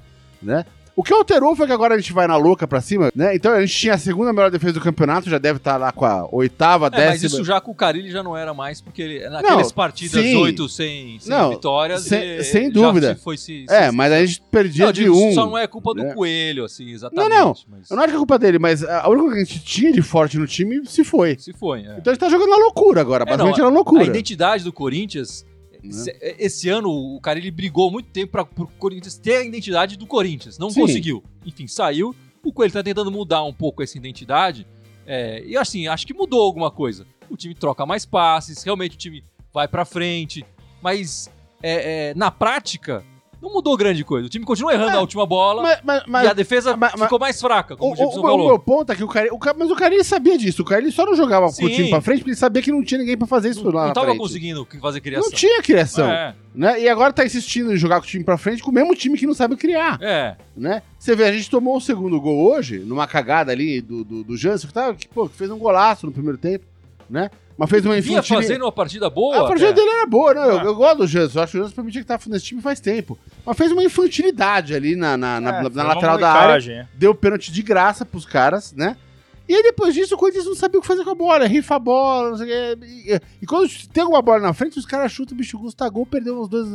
né? 0.42 0.64
O 0.96 1.02
que 1.02 1.12
alterou 1.12 1.54
foi 1.54 1.66
que 1.66 1.72
agora 1.74 1.94
a 1.94 1.98
gente 1.98 2.10
vai 2.14 2.26
na 2.26 2.38
louca 2.38 2.66
pra 2.66 2.80
cima, 2.80 3.12
né? 3.14 3.36
Então 3.36 3.52
a 3.52 3.60
gente 3.60 3.76
tinha 3.76 3.92
a 3.92 3.98
segunda 3.98 4.32
melhor 4.32 4.50
defesa 4.50 4.72
do 4.72 4.80
campeonato, 4.80 5.28
já 5.28 5.36
deve 5.36 5.58
estar 5.58 5.76
lá 5.76 5.92
com 5.92 6.06
a 6.06 6.26
oitava, 6.32 6.86
É, 6.86 6.90
mas 6.90 7.20
décima. 7.20 7.26
isso 7.26 7.44
já 7.44 7.60
com 7.60 7.70
o 7.70 7.74
Carilli 7.74 8.10
já 8.10 8.22
não 8.22 8.34
era 8.34 8.54
mais, 8.54 8.80
porque 8.80 9.02
ele, 9.02 9.28
naquelas 9.28 9.70
partidas 9.70 10.22
sim. 10.24 10.34
oito 10.36 10.66
sem, 10.70 11.18
sem 11.20 11.30
Não, 11.30 11.50
vitórias, 11.50 12.02
sem- 12.04 12.42
sem 12.42 12.70
dúvida. 12.70 13.14
se 13.14 13.22
foi 13.22 13.36
se, 13.36 13.66
É, 13.68 13.90
se- 13.90 13.92
mas 13.94 14.10
a 14.10 14.24
gente 14.24 14.40
perdia 14.50 14.86
Não, 14.86 14.92
de 14.92 15.10
um. 15.10 15.34
Só 15.34 15.44
não 15.44 15.58
é 15.58 15.66
culpa 15.66 15.92
do 15.92 16.02
né? 16.02 16.14
Coelho, 16.14 16.64
assim, 16.64 16.90
exatamente. 16.90 17.28
Não, 17.28 17.38
não. 17.48 17.54
Mas 17.68 17.90
Eu 17.90 17.96
não 17.96 18.02
acho 18.02 18.10
que 18.12 18.16
é 18.16 18.18
culpa 18.18 18.38
dele, 18.38 18.58
mas 18.58 18.82
a 18.82 19.06
única 19.08 19.24
coisa 19.26 19.34
que 19.36 19.42
a 19.42 19.44
gente 19.44 19.64
tinha 19.66 19.92
de 19.92 20.00
forte 20.00 20.38
no 20.38 20.46
time 20.46 20.80
se 20.86 21.04
foi. 21.04 21.36
se 21.38 21.52
foi, 21.52 21.80
é. 21.80 21.96
Então 21.98 22.10
a 22.10 22.14
gente 22.14 22.20
tá 22.20 22.30
jogando 22.30 22.48
na 22.48 22.56
loucura 22.56 23.02
agora. 23.02 23.24
É, 23.24 23.26
Basicamente 23.26 23.58
não, 23.58 23.66
era 23.66 23.74
A 23.74 23.76
loucura. 23.76 24.02
identidade 24.04 24.64
do 24.64 24.72
Corinthians, 24.72 25.44
Né? 25.82 25.92
se- 25.92 26.16
esse 26.38 26.68
ano 26.68 26.88
o 26.90 27.20
Carilli 27.20 27.50
brigou 27.50 27.90
muito 27.90 28.08
tempo 28.10 28.32
para 28.32 28.42
o 28.42 28.66
Corinthians 28.78 29.16
ter 29.18 29.36
a 29.36 29.44
identidade 29.44 29.96
do 29.96 30.06
Corinthians. 30.06 30.58
Não 30.58 30.70
Sim. 30.70 30.80
conseguiu. 30.80 31.22
Enfim, 31.44 31.66
saiu. 31.66 32.14
O 32.44 32.52
Coelho 32.52 32.72
tá 32.72 32.82
tentando 32.82 33.10
mudar 33.10 33.42
um 33.42 33.52
pouco 33.52 33.82
essa 33.82 33.96
identidade. 33.98 34.66
é, 35.08 35.42
e 35.46 35.56
assim, 35.56 35.86
acho 35.86 36.06
que 36.06 36.12
mudou 36.14 36.42
alguma 36.42 36.70
coisa. 36.70 37.06
O 37.30 37.36
time 37.36 37.54
troca 37.54 37.84
mais 37.86 38.04
passes, 38.04 38.62
realmente 38.64 38.94
o 38.94 38.98
time 38.98 39.22
vai 39.54 39.68
pra 39.68 39.84
frente. 39.84 40.44
Mas 40.82 41.30
é, 41.62 42.10
é, 42.10 42.14
na 42.14 42.30
prática, 42.30 43.04
não 43.46 43.52
mudou 43.54 43.76
grande 43.76 44.04
coisa. 44.04 44.26
O 44.26 44.28
time 44.28 44.44
continua 44.44 44.72
errando 44.74 44.96
a 44.96 45.00
última 45.00 45.24
bola 45.24 45.62
Mas, 45.62 45.78
mas, 45.84 46.02
mas 46.06 46.24
e 46.26 46.28
a 46.28 46.32
defesa 46.32 46.76
ficou 46.98 47.18
mais 47.18 47.40
fraca, 47.40 47.76
como 47.76 47.94
o, 47.94 47.98
o, 47.98 48.04
o- 48.06 48.08
o 48.18 48.22
falou. 48.22 48.46
meu 48.48 48.58
ponto 48.58 48.92
é 48.92 48.96
que 48.96 49.04
o 49.04 49.08
cara, 49.08 49.32
o 49.32 49.38
cara. 49.38 49.56
Mas 49.58 49.70
o 49.70 49.76
cara 49.76 49.94
ele 49.94 50.04
sabia 50.04 50.36
disso. 50.36 50.62
O 50.62 50.64
cara 50.64 50.80
ele 50.82 50.90
só 50.90 51.04
não 51.06 51.14
jogava 51.14 51.46
com 51.46 51.52
Sim. 51.52 51.64
o 51.66 51.70
time 51.70 51.90
pra 51.90 52.00
frente 52.00 52.18
porque 52.18 52.30
ele 52.30 52.36
sabia 52.36 52.60
que 52.62 52.70
não 52.72 52.82
tinha 52.84 52.98
ninguém 52.98 53.16
pra 53.16 53.26
fazer 53.26 53.50
isso 53.50 53.64
não, 53.64 53.70
lá 53.72 53.86
não 53.86 53.92
tava 53.94 54.06
frente. 54.06 54.18
conseguindo 54.18 54.66
fazer 54.80 55.00
criação. 55.00 55.30
Não 55.30 55.36
tinha 55.36 55.62
criação. 55.62 56.10
É, 56.10 56.34
Né? 56.54 56.80
E 56.82 56.88
agora 56.88 57.12
tá 57.12 57.24
insistindo 57.24 57.72
em 57.72 57.76
jogar 57.76 58.00
com 58.00 58.06
o 58.06 58.08
time 58.08 58.24
pra 58.24 58.36
frente 58.36 58.62
com 58.62 58.70
o 58.70 58.74
mesmo 58.74 58.94
time 58.94 59.16
que 59.18 59.26
não 59.26 59.34
sabe 59.34 59.56
criar. 59.56 59.98
é. 60.02 60.36
Né? 60.56 60.82
Você 60.98 61.14
vê, 61.14 61.24
a 61.24 61.32
gente 61.32 61.50
tomou 61.50 61.76
o 61.76 61.80
segundo 61.80 62.18
gol 62.20 62.50
hoje, 62.50 62.78
numa 62.78 63.06
cagada 63.06 63.52
ali 63.52 63.80
do, 63.80 64.02
do, 64.02 64.24
do 64.24 64.36
Jansen, 64.36 64.66
que, 64.66 64.72
tava, 64.74 64.94
que, 64.94 65.06
pô, 65.06 65.28
que 65.28 65.36
fez 65.36 65.50
um 65.50 65.58
golaço 65.58 66.06
no 66.06 66.12
primeiro 66.12 66.38
tempo, 66.38 66.64
né? 67.08 67.30
Mas 67.58 67.70
fez 67.70 67.84
uma 67.86 67.98
Vinha 68.00 68.18
infantil. 68.18 68.36
fazendo 68.36 68.62
uma 68.62 68.72
partida 68.72 69.08
boa. 69.08 69.36
A 69.40 69.44
partida 69.48 69.70
até. 69.70 69.80
dele 69.80 69.90
era 69.90 70.06
boa, 70.06 70.34
né? 70.34 70.40
Eu, 70.46 70.60
Ah. 70.60 70.64
eu 70.64 70.74
gosto 70.74 70.98
do 70.98 71.06
Jansen. 71.06 71.36
Eu 71.38 71.42
acho 71.42 71.52
que 71.52 71.58
o 71.58 71.60
Jansen 71.62 71.74
pra 71.74 71.84
mim 71.84 71.90
tinha 71.90 72.04
que 72.04 72.12
estar 72.12 72.30
nesse 72.30 72.44
time 72.44 72.60
faz 72.60 72.80
tempo. 72.80 73.18
Mas 73.46 73.56
fez 73.56 73.72
uma 73.72 73.82
infantilidade 73.82 74.74
ali 74.74 74.94
na, 74.94 75.16
na, 75.16 75.40
na- 75.40 75.58
É, 75.60 75.68
na 75.70 75.82
lateral 75.84 76.18
da 76.18 76.30
área. 76.30 76.70
é. 76.72 76.86
Deu 76.94 77.14
pênalti 77.14 77.50
de 77.50 77.62
graça 77.62 78.04
pros 78.04 78.26
caras, 78.26 78.72
né? 78.74 78.96
E 79.48 79.54
aí 79.54 79.62
depois 79.62 79.94
disso 79.94 80.14
o 80.16 80.18
Corinthians 80.18 80.44
não 80.44 80.56
sabia 80.56 80.78
o 80.78 80.82
que 80.82 80.88
fazer 80.88 81.04
com 81.04 81.10
a 81.10 81.14
bola. 81.14 81.46
Rifa 81.46 81.76
a 81.76 81.78
bola, 81.78 82.30
não 82.30 82.36
sei 82.36 82.46
o 82.46 82.76
quê. 82.76 82.86
E, 83.06 83.20
e 83.42 83.46
quando 83.46 83.70
tem 83.92 84.04
uma 84.04 84.20
bola 84.20 84.40
na 84.40 84.52
frente, 84.52 84.78
os 84.78 84.84
caras 84.84 85.10
chutam, 85.12 85.34
o 85.34 85.38
bicho 85.38 85.56
Gustavo 85.58 86.04
perdeu 86.04 86.38
uns 86.40 86.48
dois. 86.48 86.66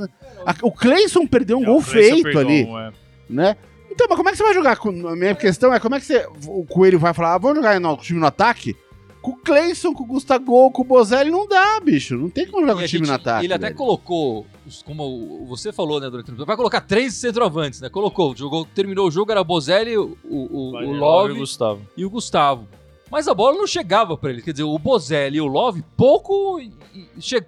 A- 0.45 0.55
o 0.63 0.71
Cleison 0.71 1.27
perdeu 1.27 1.57
um 1.59 1.63
É, 1.63 1.65
gol 1.65 1.81
feito 1.81 2.39
ali, 2.39 2.63
um, 2.63 2.79
é. 2.79 2.91
né? 3.29 3.55
Então, 3.91 4.07
mas 4.09 4.15
como 4.17 4.29
é 4.29 4.31
que 4.31 4.37
você 4.37 4.43
vai 4.45 4.53
jogar? 4.53 4.77
Com, 4.77 4.89
a 5.09 5.15
minha 5.17 5.35
questão 5.35 5.73
é 5.73 5.79
como 5.81 5.95
é 5.95 5.99
que 5.99 6.05
você, 6.05 6.25
o 6.47 6.65
Coelho 6.65 6.97
vai 6.97 7.13
falar, 7.13 7.33
ah, 7.33 7.37
vamos 7.37 7.57
jogar 7.57 7.77
no, 7.77 7.95
com 7.97 8.01
o 8.01 8.05
time 8.05 8.19
no 8.21 8.25
ataque? 8.25 8.73
Com 9.21 9.31
o 9.31 9.35
Cleison, 9.35 9.93
com 9.93 10.03
o 10.03 10.07
Gustavo, 10.07 10.71
com 10.71 10.81
o 10.81 10.85
Bozelli, 10.85 11.29
não 11.29 11.47
dá, 11.47 11.79
bicho. 11.79 12.17
Não 12.17 12.27
tem 12.29 12.47
como 12.47 12.61
jogar 12.65 12.73
com 12.79 12.85
o 12.85 12.87
time 12.87 12.99
gente- 13.05 13.07
no 13.07 13.13
ataque. 13.13 13.45
Ele 13.45 13.53
até 13.53 13.65
velho. 13.67 13.75
colocou, 13.77 14.47
como 14.83 15.45
você 15.45 15.71
falou, 15.71 15.99
né, 15.99 16.09
durante 16.09 16.31
o 16.31 16.45
vai 16.45 16.55
colocar 16.57 16.81
três 16.81 17.13
centroavantes, 17.13 17.79
né? 17.81 17.87
Colocou, 17.89 18.35
jogou, 18.35 18.65
terminou 18.65 19.07
o 19.07 19.11
jogo, 19.11 19.31
era 19.31 19.43
Bozelli, 19.43 19.95
o, 19.95 20.17
o, 20.27 20.71
Vai, 20.71 20.85
o 20.85 20.91
Love 20.93 21.33
e 21.33 21.35
o 21.35 21.39
Gustavo. 21.39 21.81
e 21.97 22.05
o 22.05 22.09
Gustavo. 22.09 22.67
Mas 23.11 23.27
a 23.27 23.33
bola 23.33 23.57
não 23.57 23.67
chegava 23.67 24.17
pra 24.17 24.29
ele. 24.31 24.41
Quer 24.41 24.53
dizer, 24.53 24.63
o 24.63 24.79
Bozelli 24.79 25.37
e 25.37 25.41
o 25.41 25.45
Love 25.45 25.83
pouco 25.95 26.59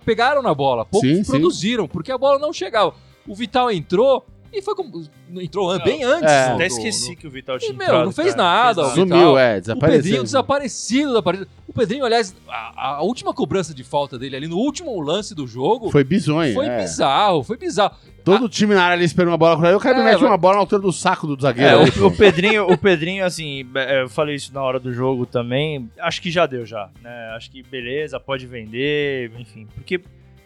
pegaram 0.06 0.42
na 0.44 0.54
bola, 0.54 0.86
pouco 0.86 1.08
Sim, 1.08 1.24
sim. 1.24 1.32
produziram, 1.32 1.88
porque 1.88 2.12
a 2.12 2.18
bola 2.18 2.38
não 2.38 2.54
chegava. 2.54 2.94
O 3.28 3.34
Vital 3.34 3.72
entrou 3.72 4.24
e 4.54 4.62
foi 4.62 4.76
como. 4.76 5.04
Entrou 5.42 5.76
Não, 5.78 5.84
bem 5.84 6.04
antes. 6.04 6.32
é. 6.32 6.50
do- 6.50 6.54
Até 6.56 6.68
esqueci 6.68 7.16
do- 7.16 7.18
que 7.18 7.28
o 7.28 7.30
Vital 7.32 7.56
E, 7.58 7.60
tinha 7.60 7.74
meu, 7.74 7.84
entrado, 7.88 8.06
não 8.06 8.12
fez 8.12 8.36
cara. 8.36 8.44
nada, 8.44 8.82
Fez 8.84 8.88
o 8.94 8.96
Sumiu, 8.96 9.18
Vital. 9.18 9.38
é, 9.40 9.58
O 9.58 9.62
desapareceu. 9.62 10.02
Pedrinho 10.04 10.24
desaparecido 10.24 11.14
da 11.14 11.22
partida. 11.22 11.48
O 11.68 11.74
Pedrinho, 11.74 12.06
aliás, 12.06 12.36
a, 12.48 12.96
a 12.98 13.02
última 13.02 13.34
cobrança 13.34 13.74
de 13.74 13.84
falta 13.84 14.18
dele 14.20 14.36
ali 14.36 14.48
no 14.48 14.58
último 14.58 15.00
lance 15.02 15.34
do 15.34 15.48
jogo 15.48 15.90
Foi 15.90 16.04
bizonho, 16.04 16.54
foi 16.54 16.68
é. 16.68 16.82
bizarro, 16.82 17.44
foi 17.44 17.58
bizarro. 17.58 17.96
Todo 18.24 18.48
time 18.48 18.74
na 18.74 18.84
área 18.84 18.96
ali 18.96 19.04
esperando 19.06 19.32
uma 19.32 19.38
bola 19.38 19.58
com 19.58 19.66
ele, 19.66 19.76
o 19.76 19.80
cara 19.80 20.00
É, 20.00 20.04
mete 20.04 20.20
vai- 20.20 20.30
uma 20.30 20.38
bola 20.38 20.54
na 20.56 20.60
altura 20.62 20.82
do 20.82 20.94
saco 20.94 21.28
do 21.28 21.42
zagueiro. 21.42 21.70
É, 21.70 21.82
ali, 21.82 21.92
o, 22.00 22.08
o 22.08 22.16
Pedrinho, 22.16 22.72
o 22.72 22.78
Pedrinho, 22.78 23.26
assim, 23.26 23.66
é, 23.76 24.04
eu 24.04 24.08
falei 24.10 24.36
isso 24.36 24.54
na 24.54 24.62
hora 24.62 24.80
do 24.80 24.94
jogo 24.94 25.26
também. 25.26 25.90
Acho 26.00 26.22
que 26.22 26.32
já 26.32 26.46
deu 26.46 26.66
já, 26.66 26.90
né? 27.02 27.34
Acho 27.36 27.52
que 27.52 27.62
beleza, 27.64 28.20
pode 28.22 28.46
vender, 28.48 29.32
enfim. 29.38 29.68
Porque, 29.76 30.00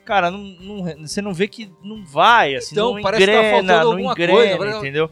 cara, 0.07 0.31
não, 0.31 0.39
não- 0.39 0.83
você 1.05 1.21
não 1.21 1.33
vê 1.33 1.47
que 1.47 1.69
não 1.83 2.03
vai, 2.05 2.55
assim, 2.55 2.73
Então, 2.73 2.93
não 2.95 3.01
parece 3.01 3.25
que 3.25 3.31
tá 3.31 3.41
faltando 3.51 3.89
alguma 3.91 4.11
engrena, 4.13 4.33
coisa, 4.33 4.57
parece- 4.57 4.77
entendeu? 4.79 5.09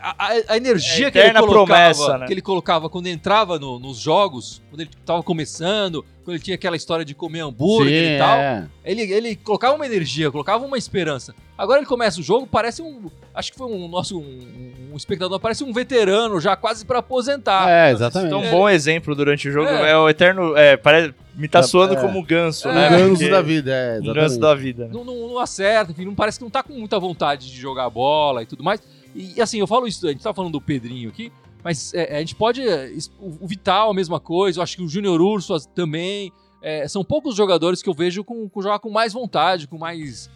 A, 0.00 0.26
a- 0.26 0.42
a 0.48 0.56
energia 0.56 1.08
É 1.08 1.10
que 1.10 1.18
ele 1.18 1.32
colocava, 1.34 1.66
promessa, 1.66 2.18
né? 2.18 2.26
que 2.26 2.32
ele 2.32 2.42
colocava 2.42 2.88
quando 2.88 3.06
entrava 3.06 3.58
no- 3.58 3.78
nos 3.78 3.98
jogos, 3.98 4.62
quando 4.70 4.80
ele 4.80 4.90
tava 5.04 5.22
começando, 5.22 6.04
quando 6.24 6.34
ele 6.36 6.42
tinha 6.44 6.54
aquela 6.54 6.76
história 6.76 7.04
de 7.04 7.14
comer 7.14 7.40
hambúrguer 7.40 8.04
Sim, 8.08 8.14
e 8.14 8.18
tal, 8.18 8.36
é. 8.38 8.66
ele, 8.84 9.02
ele 9.12 9.36
colocava 9.36 9.74
uma 9.74 9.86
energia, 9.86 10.30
colocava 10.30 10.64
uma 10.66 10.76
esperança. 10.78 11.34
Agora 11.56 11.80
ele 11.80 11.86
começa 11.86 12.20
o 12.20 12.22
jogo, 12.22 12.46
parece 12.46 12.80
um, 12.82 13.10
acho 13.34 13.50
que 13.52 13.58
foi 13.58 13.66
um 13.66 13.88
nosso 13.88 14.18
um, 14.18 14.90
um 14.92 14.96
espectador, 14.96 15.40
parece 15.40 15.64
um 15.64 15.72
veterano 15.72 16.40
já 16.40 16.54
quase 16.56 16.84
pra 16.84 16.98
aposentar. 17.00 17.68
É, 17.68 17.90
exatamente. 17.90 18.28
Então, 18.28 18.40
um 18.40 18.44
É. 18.44 18.50
bom 18.50 18.68
exemplo 18.68 19.14
durante 19.14 19.48
o 19.48 19.52
jogo 19.52 19.68
É. 19.68 19.90
é, 19.90 19.96
o 19.96 20.08
eterno. 20.08 20.56
É, 20.56 20.76
parece, 20.76 21.12
me 21.34 21.48
tá 21.48 21.62
soando 21.62 21.94
é. 21.94 21.96
como 22.00 22.22
ganso, 22.22 22.68
É. 22.68 22.74
né? 22.74 22.88
Ganso 22.90 23.10
Porque- 23.14 23.28
da 23.30 23.42
vida, 23.42 23.72
é, 23.72 24.00
Um 24.00 24.12
ganso 24.12 24.38
da 24.40 24.54
vida, 24.54 24.84
né? 24.86 24.90
não, 24.92 25.04
não, 25.04 25.28
não 25.28 25.38
acerta, 25.38 25.92
enfim, 25.92 26.04
não 26.04 26.14
parece 26.14 26.38
que 26.38 26.44
não 26.44 26.50
tá 26.50 26.62
com 26.62 26.72
muita 26.74 26.98
vontade 26.98 27.50
de 27.50 27.56
jogar 27.60 27.88
bola 27.90 28.42
e 28.42 28.46
tudo 28.46 28.62
mais. 28.62 28.80
E 29.14 29.40
assim, 29.40 29.58
eu 29.58 29.66
falo 29.66 29.86
isso, 29.86 30.06
a 30.06 30.10
gente 30.12 30.22
tá 30.22 30.32
falando 30.34 30.52
do 30.52 30.60
Pedrinho 30.60 31.08
aqui, 31.08 31.32
mas 31.64 31.92
é, 31.94 32.16
a 32.16 32.20
gente 32.20 32.34
pode. 32.34 32.62
é, 32.66 32.92
O, 33.20 33.46
Vital, 33.46 33.90
a 33.90 33.94
mesma 33.94 34.20
coisa, 34.20 34.58
eu 34.58 34.62
acho 34.62 34.76
que 34.76 34.82
o 34.82 34.88
Júnior 34.88 35.20
Urso 35.20 35.56
também. 35.74 36.32
é, 36.62 36.86
são 36.88 37.04
poucos 37.04 37.34
jogadores 37.36 37.82
que 37.82 37.88
eu 37.88 37.94
vejo 37.94 38.22
com, 38.24 38.48
com 38.48 38.62
jogar 38.62 38.78
com 38.80 38.90
mais 38.90 39.12
vontade, 39.12 39.66
com 39.68 39.78
mais, 39.78 40.28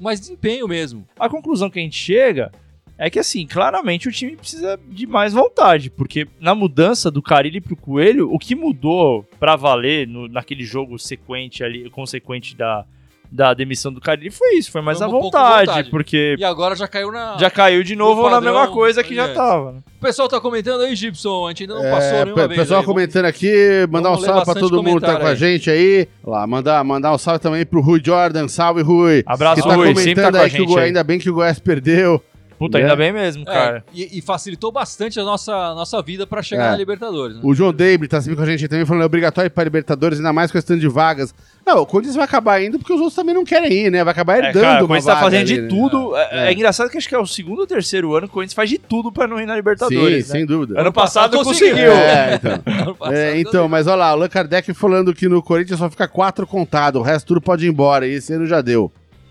mais 0.00 0.20
desempenho 0.20 0.66
mesmo. 0.68 1.06
A 1.18 1.28
conclusão 1.28 1.68
que 1.70 1.78
a 1.78 1.82
gente 1.82 1.96
chega 1.96 2.50
é 2.98 3.10
que, 3.10 3.18
assim, 3.18 3.46
claramente 3.46 4.08
o 4.08 4.12
time 4.12 4.36
precisa 4.36 4.80
de 4.88 5.06
mais 5.06 5.34
vontade, 5.34 5.90
porque 5.90 6.26
na 6.40 6.54
mudança 6.54 7.10
do 7.10 7.20
Carilli 7.20 7.60
pro 7.60 7.76
Coelho, 7.76 8.32
o 8.32 8.38
que 8.38 8.54
mudou 8.54 9.22
pra 9.38 9.54
valer 9.54 10.08
no- 10.08 10.26
naquele 10.28 10.64
jogo 10.64 10.98
sequente 10.98 11.62
ali, 11.62 11.90
consequente 11.90 12.56
da, 12.56 12.86
da 13.30 13.52
demissão 13.54 13.92
do 13.92 14.00
Carilli 14.00 14.30
foi 14.30 14.54
isso, 14.56 14.70
foi 14.70 14.80
mais 14.80 14.98
Foi 14.98 15.06
a 15.06 15.10
um 15.10 15.12
vontade, 15.20 15.66
vontade. 15.66 15.90
porque 15.90 16.36
E 16.38 16.44
agora 16.44 16.74
já 16.76 16.86
caiu 16.88 17.10
na. 17.12 17.36
já 17.38 17.50
caiu 17.50 17.82
de 17.82 17.94
novo 17.96 18.22
no 18.22 18.28
na 18.30 18.36
padrão 18.36 18.52
mesma 18.54 18.68
coisa 18.72 19.02
que 19.02 19.14
já 19.14 19.24
antes. 19.24 19.36
tava. 19.36 19.72
né? 19.72 19.78
O 19.96 20.00
pessoal 20.00 20.28
tá 20.28 20.40
comentando 20.40 20.82
aí, 20.82 20.94
Gibson, 20.94 21.46
a 21.46 21.50
gente 21.50 21.62
ainda 21.64 21.74
não 21.74 21.84
É, 21.84 21.90
passou 21.90 22.24
nenhuma 22.24 22.48
vez. 22.48 22.60
pessoal 22.60 22.80
aí, 22.80 22.86
vamos- 22.86 23.00
comentando 23.00 23.24
aqui, 23.24 23.52
mandar 23.90 24.10
um 24.10 24.12
vamos 24.12 24.20
ler 24.26 24.26
salve 24.34 24.44
pra 24.44 24.54
todo 24.54 24.82
mundo 24.82 25.00
que 25.00 25.06
tá 25.06 25.06
comentário 25.14 25.20
com 25.20 25.26
a 25.26 25.30
aí. 25.30 25.36
gente 25.36 25.70
aí. 25.70 26.08
Lá, 26.24 26.46
mandar, 26.46 26.84
mandar 26.84 27.12
um 27.12 27.18
salve 27.18 27.40
também 27.40 27.66
pro 27.66 27.80
Rui 27.80 28.00
Jordan. 28.04 28.46
Salve, 28.48 28.82
Rui. 28.82 29.22
Abraço, 29.26 29.62
que 29.62 29.68
tá 29.68 29.74
Rui, 29.74 29.86
sempre 29.96 30.14
tá 30.14 30.30
comentando 30.30 30.32
com 30.32 30.38
a 30.38 30.42
aí 30.44 30.50
que 30.50 30.56
o 30.56 30.58
gente 30.60 30.68
Go- 30.68 30.78
aí. 30.78 30.84
ainda 30.86 31.02
bem 31.04 31.18
que 31.18 31.30
o 31.30 31.34
Goiás 31.34 31.58
perdeu. 31.58 32.22
Puta, 32.58 32.78
né? 32.78 32.84
ainda 32.84 32.96
bem 32.96 33.12
mesmo, 33.12 33.42
É, 33.42 33.52
cara. 33.52 33.84
e, 33.92 34.18
e 34.18 34.22
facilitou 34.22 34.72
bastante 34.72 35.20
a 35.20 35.24
nossa, 35.24 35.52
nossa 35.74 36.00
vida 36.02 36.26
pra 36.26 36.42
chegar 36.42 36.68
É. 36.68 36.70
na 36.70 36.76
Libertadores. 36.76 37.36
Né? 37.36 37.42
O 37.44 37.54
João 37.54 37.72
David 37.72 38.08
tá 38.08 38.20
sempre 38.20 38.36
com 38.36 38.42
a 38.42 38.46
gente 38.46 38.66
também 38.68 38.86
falando 38.86 39.02
é 39.02 39.06
obrigatório 39.06 39.46
ir 39.48 39.50
pra 39.50 39.64
Libertadores, 39.64 40.18
ainda 40.18 40.32
mais 40.32 40.50
questão 40.50 40.76
de 40.78 40.88
vagas. 40.88 41.34
Não, 41.66 41.78
o 41.82 41.86
Corinthians 41.86 42.16
vai 42.16 42.24
acabar 42.24 42.62
indo 42.62 42.78
porque 42.78 42.92
os 42.92 42.98
outros 43.00 43.14
também 43.16 43.34
não 43.34 43.44
querem 43.44 43.72
ir, 43.72 43.90
né? 43.90 44.02
Vai 44.04 44.12
acabar 44.12 44.36
É, 44.36 44.46
herdando 44.46 44.64
cara, 44.64 44.84
o 44.84 44.86
Corinthians 44.88 45.14
tá 45.14 45.20
fazendo 45.20 45.40
ali, 45.40 45.54
de 45.54 45.60
né? 45.62 45.68
tudo. 45.68 46.16
É, 46.16 46.28
É. 46.30 46.48
é 46.48 46.52
engraçado 46.52 46.88
que 46.88 46.96
acho 46.96 47.08
que 47.08 47.14
é 47.14 47.18
o 47.18 47.26
segundo 47.26 47.58
ou 47.60 47.66
terceiro 47.66 48.14
ano 48.14 48.26
que 48.26 48.30
o 48.32 48.34
Corinthians 48.34 48.54
faz 48.54 48.70
de 48.70 48.78
tudo 48.78 49.10
pra 49.12 49.26
não 49.26 49.40
ir 49.40 49.46
na 49.46 49.52
Sim, 49.52 49.56
Libertadores. 49.58 50.28
né? 50.28 50.32
sem 50.32 50.46
dúvida. 50.46 50.80
Ano 50.80 50.92
passado 50.92 51.36
conseguiu. 51.36 51.68
conseguiu. 51.74 51.92
É, 51.92 52.34
então. 52.34 52.62
Ano 52.86 52.94
passado, 52.94 53.14
É, 53.16 53.38
então, 53.40 53.68
mas 53.68 53.86
olha 53.86 53.96
lá, 53.96 54.10
o 54.10 54.12
Allan 54.12 54.28
Kardec 54.28 54.72
falando 54.74 55.12
que 55.14 55.28
no 55.28 55.42
Corinthians 55.42 55.78
só 55.78 55.90
fica 55.90 56.06
quatro 56.06 56.46
contados, 56.46 57.00
o 57.00 57.04
resto 57.04 57.26
tudo 57.26 57.40
pode 57.40 57.66
ir 57.66 57.68
embora, 57.68 58.06
e 58.06 58.12
esse 58.14 58.32
ano 58.32 58.46
já 58.46 58.60
deu. 58.60 58.90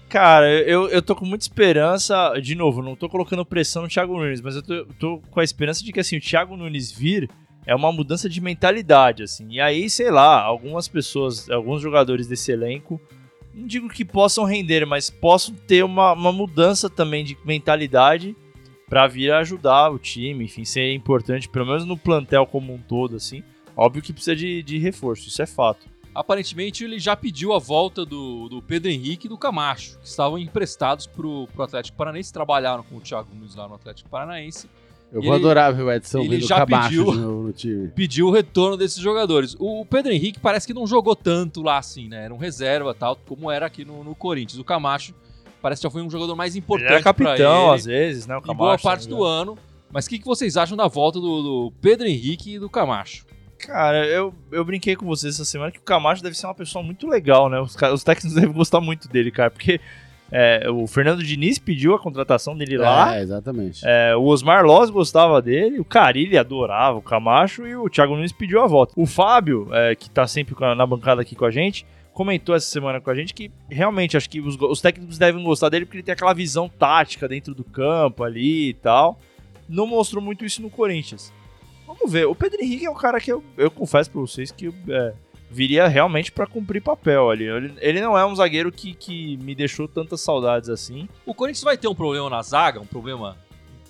Cara, 0.10 0.50
eu, 0.62 0.88
eu 0.90 1.02
tô 1.02 1.16
com 1.16 1.26
muita 1.26 1.44
esperança. 1.44 2.34
De 2.42 2.56
novo, 2.56 2.82
não 2.82 2.96
tô 2.96 3.10
colocando 3.10 3.46
pressão 3.46 3.84
no 3.84 3.90
Thiago 3.90 4.18
Nunes, 4.18 4.42
mas 4.42 4.56
eu 4.56 4.62
tô, 4.62 4.86
tô 5.00 5.22
com 5.30 5.40
a 5.40 5.44
esperança 5.44 5.84
de 5.84 5.92
que 5.92 6.00
assim, 6.00 6.18
o 6.18 6.22
Thiago 6.22 6.56
Nunes 6.56 6.92
vir 6.92 7.30
é 7.66 7.76
uma 7.76 7.92
mudança 7.92 8.30
de 8.30 8.40
mentalidade, 8.40 9.24
assim. 9.24 9.48
E 9.50 9.60
aí, 9.60 9.90
sei 9.90 10.12
lá, 10.12 10.42
algumas 10.42 10.88
pessoas, 10.88 11.50
alguns 11.50 11.82
jogadores 11.82 12.28
desse 12.28 12.52
elenco, 12.52 13.02
não 13.54 13.66
digo 13.66 13.90
que 13.90 14.06
possam 14.06 14.44
render, 14.44 14.86
mas 14.86 15.10
possam 15.10 15.56
ter 15.56 15.84
uma, 15.84 16.14
uma 16.14 16.32
mudança 16.32 16.90
também 16.90 17.24
de 17.24 17.38
mentalidade 17.44 18.36
pra 18.88 19.08
vir 19.08 19.32
ajudar 19.34 19.90
o 19.90 19.98
time, 19.98 20.46
enfim, 20.46 20.64
ser 20.64 20.94
importante, 20.94 21.50
pelo 21.50 21.66
menos 21.66 21.86
no 21.86 21.98
plantel 21.98 22.46
como 22.46 22.74
um 22.74 22.78
todo, 22.78 23.16
assim. 23.16 23.44
Óbvio 23.76 24.04
que 24.04 24.14
precisa 24.14 24.36
de, 24.36 24.62
de 24.62 24.78
reforço, 24.78 25.28
isso 25.28 25.42
é 25.42 25.46
fato. 25.46 25.88
Aparentemente 26.16 26.84
ele 26.86 26.98
já 26.98 27.14
pediu 27.16 27.52
a 27.54 27.60
volta 27.60 28.06
do, 28.06 28.48
do 28.48 28.62
Pedro 28.62 28.90
Henrique 28.90 29.28
e 29.28 29.30
do 29.30 29.38
Camacho, 29.38 30.00
que 30.00 30.08
estavam 30.08 30.38
emprestados 30.40 31.06
pro, 31.06 31.46
pro 31.54 31.64
Atlético 31.64 31.98
Paranaense, 31.98 32.32
trabalharam 32.32 32.84
com 32.84 32.96
o 32.96 33.02
Thiago 33.02 33.28
Nunes 33.36 33.54
lá 33.54 33.68
no 33.68 33.76
Atlético 33.76 34.10
Paranaense. 34.10 34.70
Eu 35.12 35.22
E 35.22 35.26
vou 35.26 35.36
ele- 35.36 35.44
adorar 35.46 35.74
ver 35.74 35.84
o 35.84 35.92
Edson 35.92 36.20
ele 36.20 36.38
vendo 36.38 36.48
já 36.48 36.66
Camacho 36.66 36.88
pediu. 36.90 37.12
de 37.12 37.18
novo 37.20 37.44
no 37.44 37.54
time. 37.54 37.88
Pediu 37.96 38.28
o 38.28 38.32
retorno 38.32 38.78
desses 38.78 38.98
jogadores. 38.98 39.56
O 39.60 39.86
Pedro 39.86 40.12
Henrique 40.12 40.40
parece 40.40 40.66
que 40.66 40.74
não 40.74 40.88
jogou 40.88 41.16
tanto 41.16 41.62
lá 41.62 41.78
assim, 41.78 42.08
né? 42.08 42.26
Era 42.26 42.34
um 42.34 42.38
reserva 42.38 42.94
tal, 42.94 43.16
como 43.28 43.52
era 43.52 43.66
aqui 43.66 43.84
no, 43.86 44.04
no 44.04 44.16
Corinthians. 44.16 44.58
O 44.60 44.64
Camacho 44.64 45.14
parece 45.62 45.82
que 45.82 45.84
já 45.88 45.92
foi 45.92 46.02
um 46.02 46.10
jogador 46.10 46.36
mais 46.36 46.54
Ele 46.56 46.60
importante 46.64 46.92
era 46.94 47.04
capitão, 47.04 47.36
pra 47.36 47.46
ele. 47.68 47.76
às 47.76 47.86
vezes, 47.86 48.26
né? 48.26 48.36
O 48.36 48.40
em 48.40 48.42
Camacho, 48.42 48.58
boa 48.58 48.78
se 48.78 48.84
parte 48.84 49.04
me 49.08 49.10
do 49.16 49.24
ano. 49.24 49.58
Mas 49.92 50.06
o 50.06 50.10
que, 50.10 50.20
que 50.20 50.26
vocês 50.26 50.58
acham 50.58 50.76
da 50.76 50.88
volta 50.88 51.20
do, 51.20 51.42
do 51.42 51.74
Pedro 51.82 52.08
Henrique 52.08 52.56
e 52.56 52.60
do 52.60 52.70
Camacho? 52.70 53.26
Cara, 53.66 54.06
eu, 54.06 54.34
eu 54.52 54.64
brinquei 54.64 54.96
com 54.96 55.06
vocês 55.06 55.36
essa 55.36 55.46
semana 55.46 55.72
que 55.72 55.80
o 55.80 55.82
Camacho 55.82 56.22
deve 56.22 56.38
ser 56.38 56.46
uma 56.46 56.54
pessoa 56.54 56.84
muito 56.84 57.08
legal, 57.08 57.50
né? 57.50 57.60
Os, 57.60 57.76
os 57.76 58.04
técnicos 58.04 58.36
devem 58.40 58.52
gostar 58.54 58.80
muito 58.80 59.08
dele, 59.10 59.32
cara, 59.32 59.50
porque 59.50 59.80
é, 60.32 60.70
o 60.70 60.86
Fernando 60.88 61.24
Diniz 61.24 61.58
pediu 61.58 61.96
a 61.96 62.00
contratação 62.00 62.58
dele 62.58 62.78
lá, 62.78 63.18
É, 63.18 63.22
exatamente. 63.22 63.82
é, 63.84 64.16
o 64.16 64.24
Osmar 64.24 64.66
Loz 64.66 64.90
gostava 64.90 65.42
dele, 65.42 65.80
o 65.80 65.86
Carilli 65.86 66.38
adorava 66.38 66.98
o 66.98 67.02
Camacho 67.02 67.66
e 67.66 67.76
o 67.76 67.90
Thiago 67.90 68.16
Nunes 68.16 68.32
pediu 68.32 68.62
a 68.62 68.68
volta. 68.68 68.94
O 68.96 69.06
Fábio, 69.06 69.68
é, 69.72 69.96
que 69.96 70.10
tá 70.10 70.28
sempre 70.28 70.56
na 70.76 70.86
bancada 70.86 71.22
aqui 71.22 71.36
com 71.36 71.46
a 71.46 71.52
gente, 71.52 71.86
comentou 72.14 72.56
essa 72.56 72.68
semana 72.68 73.02
com 73.02 73.10
a 73.10 73.16
gente 73.16 73.34
que 73.34 73.52
realmente 73.70 74.16
acho 74.16 74.30
que 74.30 74.40
os, 74.40 74.56
os 74.60 74.82
técnicos 74.82 75.18
devem 75.18 75.44
gostar 75.44 75.70
dele 75.70 75.86
porque 75.86 75.98
ele 75.98 76.04
tem 76.04 76.14
aquela 76.14 76.34
visão 76.34 76.70
tática 76.70 77.28
dentro 77.28 77.54
do 77.54 77.64
campo 77.64 78.24
ali 78.24 78.70
e 78.70 78.74
tal. 78.74 79.20
Não 79.68 79.86
mostrou 79.86 80.24
muito 80.24 80.46
isso 80.46 80.62
no 80.62 80.70
Corinthians. 80.70 81.34
Vamos 81.86 82.12
ver. 82.12 82.26
O 82.26 82.36
Pedro 82.36 82.62
Henrique 82.62 82.86
é 82.86 82.90
um 82.90 82.96
cara 82.96 83.20
que 83.20 83.32
eu, 83.32 83.44
eu 83.58 83.70
confesso 83.70 84.10
pra 84.10 84.22
vocês 84.22 84.52
que 84.52 84.74
é, 84.90 85.14
viria 85.50 85.88
realmente 85.88 86.32
pra 86.32 86.46
cumprir 86.46 86.82
papel 86.82 87.30
ali. 87.30 87.46
Ele, 87.46 87.74
ele 87.80 88.02
não 88.02 88.18
é 88.18 88.26
um 88.26 88.36
zagueiro 88.36 88.72
que, 88.72 88.94
que 88.94 89.38
me 89.38 89.56
deixou 89.56 89.88
tantas 89.88 90.22
saudades 90.22 90.70
assim. 90.70 91.08
O 91.26 91.34
Corinthians 91.34 91.64
vai 91.64 91.78
ter 91.78 91.88
um 91.88 91.96
problema 91.96 92.30
na 92.30 92.42
zaga, 92.42 92.80
um 92.80 92.86
problema, 92.86 93.38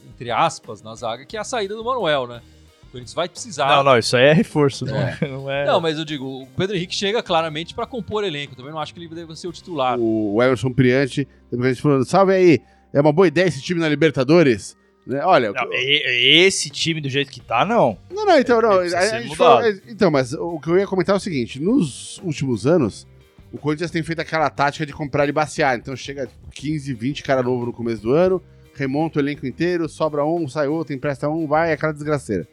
entre 0.08 0.30
aspas, 0.32 0.82
na 0.82 0.94
zaga, 0.96 1.25
que 1.25 1.38
é 1.38 1.40
a 1.40 1.44
saída 1.44 1.75
do 1.75 1.84
Manuel, 1.84 2.28
né? 2.28 2.42
O 2.84 2.92
Corinthians 2.92 3.14
vai 3.14 3.28
precisar. 3.28 3.68
Não, 3.68 3.84
não, 3.84 3.98
isso 3.98 4.16
aí 4.16 4.25
é 4.25 4.34
reforço, 4.34 4.86
não 4.86 4.96
é? 4.96 5.18
Não 5.28 5.52
é, 5.52 5.66
Não, 5.66 5.82
mas 5.82 5.98
eu 5.98 6.06
digo, 6.06 6.44
o 6.44 6.48
Pedro 6.56 6.75
Henrique 6.75 6.96
chega 6.96 7.24
claramente 7.24 7.74
pra 7.74 7.86
compor 7.86 8.24
elenco. 8.24 8.56
Também 8.56 8.72
não 8.72 8.80
acho 8.80 8.94
que 8.94 9.00
ele 9.00 9.08
deve 9.08 9.36
ser 9.36 9.48
o 9.48 9.52
titular. 9.52 9.98
O 10.00 10.42
Emerson 10.42 10.72
Priante, 10.72 11.28
depois 11.52 11.72
a 11.72 11.74
gente 11.74 11.82
falando, 11.82 12.06
salve 12.06 12.34
aí, 12.34 12.62
é 12.94 13.02
uma 13.02 13.12
boa 13.12 13.28
ideia 13.28 13.48
esse 13.48 13.62
time 13.62 13.80
na 13.80 13.90
Libertadores? 13.90 14.78
Né? 15.06 15.22
Olha, 15.24 15.52
Não, 15.52 15.72
e- 15.72 16.44
esse 16.46 16.70
time 16.70 17.00
do 17.00 17.10
jeito 17.10 17.32
que 17.32 17.40
tá, 17.40 17.64
não. 17.64 17.98
Não, 18.12 18.26
não, 18.26 18.40
então, 18.40 18.60
não. 18.62 18.90
Falou- 19.36 19.62
então, 19.88 20.10
mas 20.10 20.34
o 20.34 20.60
que 20.60 20.68
eu 20.70 20.80
ia 20.80 20.88
comentar 20.88 21.14
é 21.16 21.18
o 21.18 21.22
seguinte: 21.22 21.60
nos 21.62 22.18
últimos 22.24 22.66
anos, 22.66 23.06
o 23.52 23.58
Corinthians 23.58 23.92
tem 23.92 24.02
feito 24.02 24.20
aquela 24.20 24.50
tática 24.50 24.86
de 24.86 24.92
comprar 24.94 25.30
e 25.30 25.32
basear. 25.32 25.78
Então 25.78 25.96
chega 25.96 26.28
15, 26.54 26.94
20 26.94 27.22
cara 27.24 27.44
novo 27.44 27.68
no 27.68 27.74
começo 27.74 28.02
do 28.02 28.12
ano, 28.14 28.42
remonta 28.74 29.20
o 29.20 29.22
elenco 29.22 29.46
inteiro, 29.46 29.88
sobra 29.88 30.26
um, 30.26 30.48
sai 30.48 30.68
outro, 30.68 30.94
empresta 30.96 31.30
um, 31.30 31.46
vai, 31.46 31.70
é 31.70 31.74
aquela 31.74 31.94
desgraceira. 31.94 32.48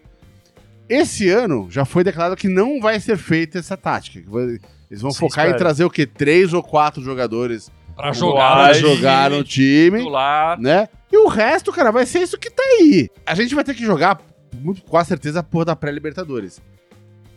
Esse 0.89 1.31
ano 1.31 1.69
já 1.71 1.85
foi 1.87 2.05
declarado 2.05 2.37
que 2.37 2.49
não 2.49 2.81
vai 2.81 3.01
ser 3.01 3.17
feita 3.17 3.59
essa 3.59 3.77
tática. 3.79 4.19
Eles 4.91 5.01
vão 5.01 5.11
Sim, 5.11 5.21
focar 5.21 5.47
em 5.47 5.49
espero. 5.49 5.59
trazer 5.59 5.85
o 5.85 5.91
quê? 5.91 6.05
Três 6.05 6.53
ou 6.53 6.63
quatro 6.63 7.03
jogadores 7.03 7.73
Pra 8.03 8.13
jogar, 8.13 8.55
pra 8.65 8.73
jogar 8.75 9.31
no 9.31 9.45
time 9.45 9.99
titular. 9.99 10.61
né? 10.61 10.89
E 11.11 11.17
o 11.17 11.29
resto, 11.29 11.73
cara, 11.73 11.91
vai 11.91 12.05
ser 12.07 12.21
isso 12.21 12.39
que 12.39 12.51
tá 12.51 12.63
aí. 12.63 13.09
A 13.27 13.35
gente 13.35 13.55
vai 13.55 13.63
ter 13.65 13.75
que 13.75 13.85
jogar, 13.85 14.21
muito, 14.61 14.83
com 14.83 14.97
a 14.97 15.05
certeza, 15.05 15.41
a 15.41 15.43
porra 15.43 15.67
da 15.67 15.77
pré-Libertadores. 15.77 16.61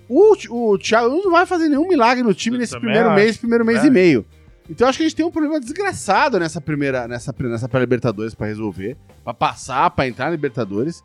O, 0.08 0.36
o 0.74 0.78
Thiago 0.78 1.10
não 1.10 1.32
vai 1.32 1.46
fazer 1.46 1.68
nenhum 1.68 1.88
milagre 1.88 2.24
no 2.24 2.34
time 2.34 2.58
Eu 2.58 2.60
nesse 2.60 2.78
primeiro 2.80 3.08
acho. 3.10 3.16
mês, 3.16 3.38
primeiro 3.38 3.66
mês 3.66 3.84
É. 3.84 3.88
e 3.88 3.90
meio. 3.90 4.26
Então 4.70 4.86
eu 4.86 4.90
acho 4.90 4.98
que 4.98 5.04
a 5.04 5.08
gente 5.08 5.16
tem 5.16 5.26
um 5.26 5.32
problema 5.32 5.60
desgraçado 5.60 6.40
nessa 6.40 6.60
primeira, 6.62 7.08
nessa, 7.08 7.34
nessa 7.40 7.68
pré-Libertadores 7.70 8.34
pra 8.34 8.48
resolver, 8.48 8.98
pra 9.24 9.34
passar, 9.34 9.90
pra 9.92 10.08
entrar 10.08 10.26
na 10.26 10.32
Libertadores. 10.32 11.04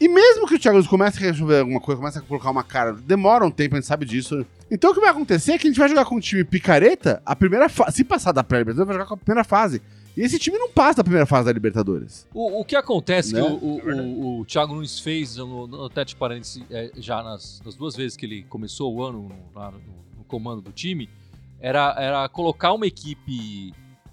E 0.00 0.08
mesmo 0.08 0.46
que 0.46 0.54
o 0.54 0.58
Thiago 0.58 0.76
Nunes 0.76 0.88
comece 0.90 1.18
a 1.18 1.20
resolver 1.30 1.60
alguma 1.60 1.80
coisa, 1.80 2.00
comece 2.00 2.18
a 2.18 2.22
colocar 2.22 2.50
uma 2.50 2.64
cara, 2.64 2.92
demora 2.92 3.44
um 3.44 3.50
tempo, 3.50 3.74
a 3.74 3.78
gente 3.78 3.86
sabe 3.86 4.04
disso. 4.04 4.44
Então 4.70 4.90
o 4.90 4.94
que 4.94 5.00
vai 5.00 5.10
acontecer 5.10 5.52
é 5.52 5.58
que 5.58 5.66
a 5.66 5.70
gente 5.70 5.78
vai 5.78 5.88
jogar 5.88 6.04
com 6.04 6.16
um 6.16 6.20
time 6.20 6.42
picareta, 6.44 7.22
a 7.24 7.36
primeira 7.36 7.68
fase. 7.68 7.96
Se 7.96 8.04
passar 8.04 8.32
da 8.32 8.42
pré-Libertadores, 8.42 8.86
vai 8.86 8.94
jogar 8.96 9.06
com 9.08 9.14
a 9.14 9.16
primeira 9.16 9.44
fase. 9.44 9.80
E 10.16 10.20
esse 10.22 10.38
time 10.38 10.56
não 10.58 10.70
passa 10.70 10.98
da 10.98 11.02
primeira 11.04 11.26
fase 11.26 11.46
da 11.46 11.52
Libertadores. 11.52 12.26
O, 12.32 12.60
o 12.60 12.64
que 12.64 12.76
acontece 12.76 13.34
Né? 13.34 13.40
que 13.42 13.46
o, 13.46 13.52
o, 13.56 13.78
o, 13.78 14.40
o 14.40 14.44
Thiago 14.44 14.74
Nunes 14.74 14.98
fez 15.00 15.36
no, 15.36 15.66
no 15.66 15.84
Atlético 15.86 16.18
Paranaense 16.20 16.64
é, 16.70 16.90
já 16.96 17.22
nas, 17.22 17.60
nas 17.64 17.74
duas 17.74 17.94
vezes 17.96 18.16
que 18.16 18.24
ele 18.24 18.42
começou 18.44 18.94
o 18.94 19.02
ano 19.02 19.22
no, 19.22 19.28
no- 19.28 19.80
no 20.18 20.24
comando 20.24 20.62
do 20.62 20.72
time 20.72 21.08
era, 21.60 21.94
era 21.98 22.28
colocar 22.28 22.72
uma 22.72 22.86
equipe 22.86 23.72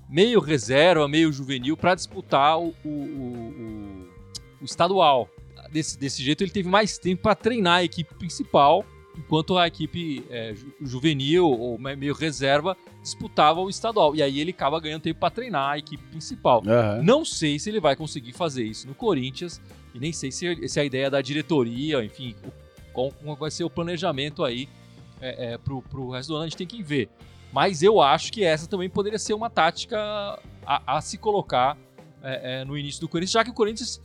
meio 0.10 0.40
reserva, 0.40 1.08
meio 1.08 1.32
juvenil 1.32 1.78
para 1.78 1.96
disputar 1.96 2.60
o, 2.60 2.74
o, 2.84 2.90
o- 2.90 2.90
o- 2.90 4.08
o 4.62 4.66
estadual. 4.66 5.30
Desse, 5.72 5.98
desse 5.98 6.22
jeito 6.24 6.44
ele 6.44 6.52
teve 6.52 6.68
mais 6.68 6.98
tempo 6.98 7.22
para 7.22 7.36
treinar 7.36 7.76
a 7.78 7.84
equipe 7.84 8.14
principal, 8.16 8.84
enquanto 9.18 9.58
a 9.58 9.68
equipe 9.68 10.24
é, 10.30 10.54
ju- 10.56 10.74
juvenil 10.82 11.46
ou 11.46 11.78
me- 11.78 11.96
meio 11.96 12.14
reserva 12.14 12.76
disputava 13.02 13.60
o 13.60 13.70
estadual. 13.70 14.16
E 14.16 14.22
aí 14.22 14.40
ele 14.40 14.52
acaba 14.52 14.80
ganhando 14.80 15.02
tempo 15.02 15.20
para 15.20 15.30
treinar 15.32 15.72
a 15.72 15.78
equipe 15.78 16.04
principal. 16.06 16.62
Não 17.02 17.26
sei 17.26 17.58
se 17.60 17.70
ele 17.70 17.80
vai 17.80 17.96
conseguir 17.96 18.32
fazer 18.34 18.64
isso 18.64 18.88
no 18.88 18.94
Corinthians 18.96 19.60
e 19.94 20.00
nem 20.00 20.14
sei 20.14 20.32
se, 20.32 20.68
se 20.68 20.80
a 20.80 20.84
ideia 20.86 21.10
da 21.10 21.22
diretoria, 21.22 22.04
enfim, 22.04 22.36
como 22.94 23.36
vai 23.36 23.52
ser 23.52 23.64
o 23.64 23.70
planejamento 23.70 24.44
aí 24.44 24.68
é, 25.22 25.54
é, 25.54 25.58
pro, 25.58 25.82
pro 25.84 26.10
resto 26.12 26.30
do 26.30 26.36
ano, 26.36 26.44
a 26.44 26.48
gente 26.48 26.58
tem 26.58 26.68
que 26.68 26.82
ver. 26.84 27.10
Mas 27.54 27.84
eu 27.84 28.00
acho 28.02 28.32
que 28.32 28.44
essa 28.44 28.66
também 28.68 28.90
poderia 28.90 29.20
ser 29.20 29.34
uma 29.34 29.50
tática 29.50 30.00
a, 30.66 30.98
a 30.98 31.02
se 31.02 31.18
colocar 31.18 31.78
é, 32.24 32.62
é, 32.62 32.66
no 32.66 32.78
início 32.78 33.02
do 33.02 33.10
Corinthians, 33.10 33.32
já 33.32 33.44
que 33.44 33.50
o 33.50 33.54
Corinthians, 33.54 34.02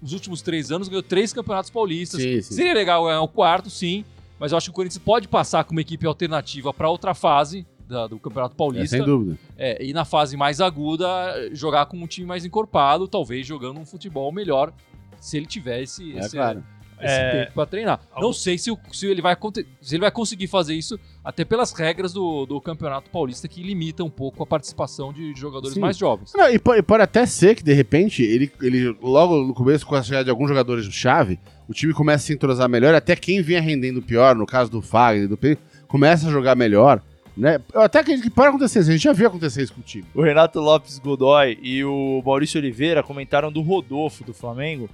nos 0.00 0.12
últimos 0.12 0.42
três 0.42 0.70
anos, 0.70 0.88
ganhou 0.88 1.02
três 1.02 1.32
campeonatos 1.32 1.70
paulistas. 1.70 2.20
Sim, 2.20 2.42
sim. 2.42 2.54
Seria 2.54 2.74
legal 2.74 3.04
ganhar 3.04 3.22
o 3.22 3.28
quarto, 3.28 3.70
sim, 3.70 4.04
mas 4.38 4.52
eu 4.52 4.58
acho 4.58 4.66
que 4.66 4.70
o 4.70 4.74
Corinthians 4.74 5.02
pode 5.02 5.28
passar 5.28 5.64
com 5.64 5.72
uma 5.72 5.80
equipe 5.80 6.06
alternativa 6.06 6.72
para 6.72 6.88
outra 6.88 7.14
fase 7.14 7.66
da- 7.88 8.06
do 8.06 8.18
Campeonato 8.18 8.54
É, 8.54 8.56
Paulista. 8.56 8.96
sem 8.96 9.04
dúvida. 9.04 9.38
É, 9.56 9.84
e 9.84 9.92
na 9.92 10.04
fase 10.04 10.36
mais 10.36 10.60
aguda, 10.60 11.06
jogar 11.52 11.86
com 11.86 11.96
um 11.96 12.06
time 12.06 12.26
mais 12.26 12.44
encorpado, 12.44 13.06
talvez 13.06 13.46
jogando 13.46 13.78
um 13.78 13.84
futebol 13.84 14.32
melhor, 14.32 14.72
se 15.20 15.36
ele 15.36 15.46
tiver 15.46 15.82
esse, 15.82 16.12
É 16.16 16.20
esse, 16.20 16.36
claro. 16.36 16.64
esse 17.00 17.12
É, 17.14 17.30
tempo 17.44 17.52
pra 17.54 17.66
treinar. 17.66 18.00
algum- 18.12 18.26
Não 18.28 18.32
sei 18.32 18.56
se, 18.56 18.70
se 18.92 19.06
ele 19.06 19.20
vai, 19.20 19.36
se 19.80 19.94
ele 19.94 20.00
vai 20.00 20.10
conseguir 20.10 20.46
fazer 20.46 20.74
isso, 20.74 20.98
até 21.22 21.44
pelas 21.44 21.72
regras 21.72 22.12
do, 22.12 22.46
do 22.46 22.60
Campeonato 22.60 23.10
Paulista, 23.10 23.46
que 23.46 23.62
limita 23.62 24.02
um 24.02 24.10
pouco 24.10 24.42
a 24.42 24.46
participação 24.46 25.12
de 25.12 25.34
jogadores 25.36 25.74
Sim. 25.74 25.80
mais 25.80 25.96
jovens. 25.96 26.32
Não, 26.34 26.48
e 26.48 26.58
pode, 26.58 26.82
pode 26.82 27.02
até 27.02 27.26
ser 27.26 27.54
que, 27.54 27.62
de 27.62 27.72
repente, 27.74 28.22
ele, 28.22 28.50
ele 28.62 28.96
logo 29.02 29.36
no 29.44 29.52
começo, 29.54 29.86
com 29.86 29.94
a 29.94 30.02
chegada 30.02 30.24
de 30.24 30.30
alguns 30.30 30.48
jogadores 30.48 30.86
do 30.86 30.92
chave, 30.92 31.38
o 31.68 31.72
time 31.72 31.92
começa 31.92 32.24
a 32.24 32.26
se 32.26 32.32
entrosar 32.32 32.68
melhor, 32.68 32.94
até 32.94 33.16
quem 33.16 33.42
vinha 33.42 33.60
rendendo 33.60 34.02
pior, 34.02 34.34
no 34.34 34.46
caso 34.46 34.70
do 34.70 34.82
Fagner, 34.82 35.28
do 35.28 35.36
Pedro, 35.36 35.62
começa 35.86 36.28
a 36.28 36.30
jogar 36.30 36.54
melhor, 36.54 37.00
né? 37.36 37.60
Eu 37.72 37.82
até 37.82 38.00
acredito 38.00 38.24
que 38.24 38.30
pode 38.30 38.48
acontecer 38.48 38.80
a 38.80 38.82
gente 38.82 39.02
já 39.02 39.12
viu 39.12 39.28
acontecer 39.28 39.62
isso 39.62 39.72
com 39.72 39.80
o 39.80 39.84
time. 39.84 40.04
O 40.14 40.22
Renato 40.22 40.60
Lopes 40.60 40.98
Godoy 40.98 41.58
e 41.62 41.84
o 41.84 42.22
Maurício 42.24 42.60
Oliveira 42.60 43.02
comentaram 43.02 43.50
do 43.50 43.62
Rodolfo 43.62 44.24
do 44.24 44.34
Flamengo, 44.34 44.88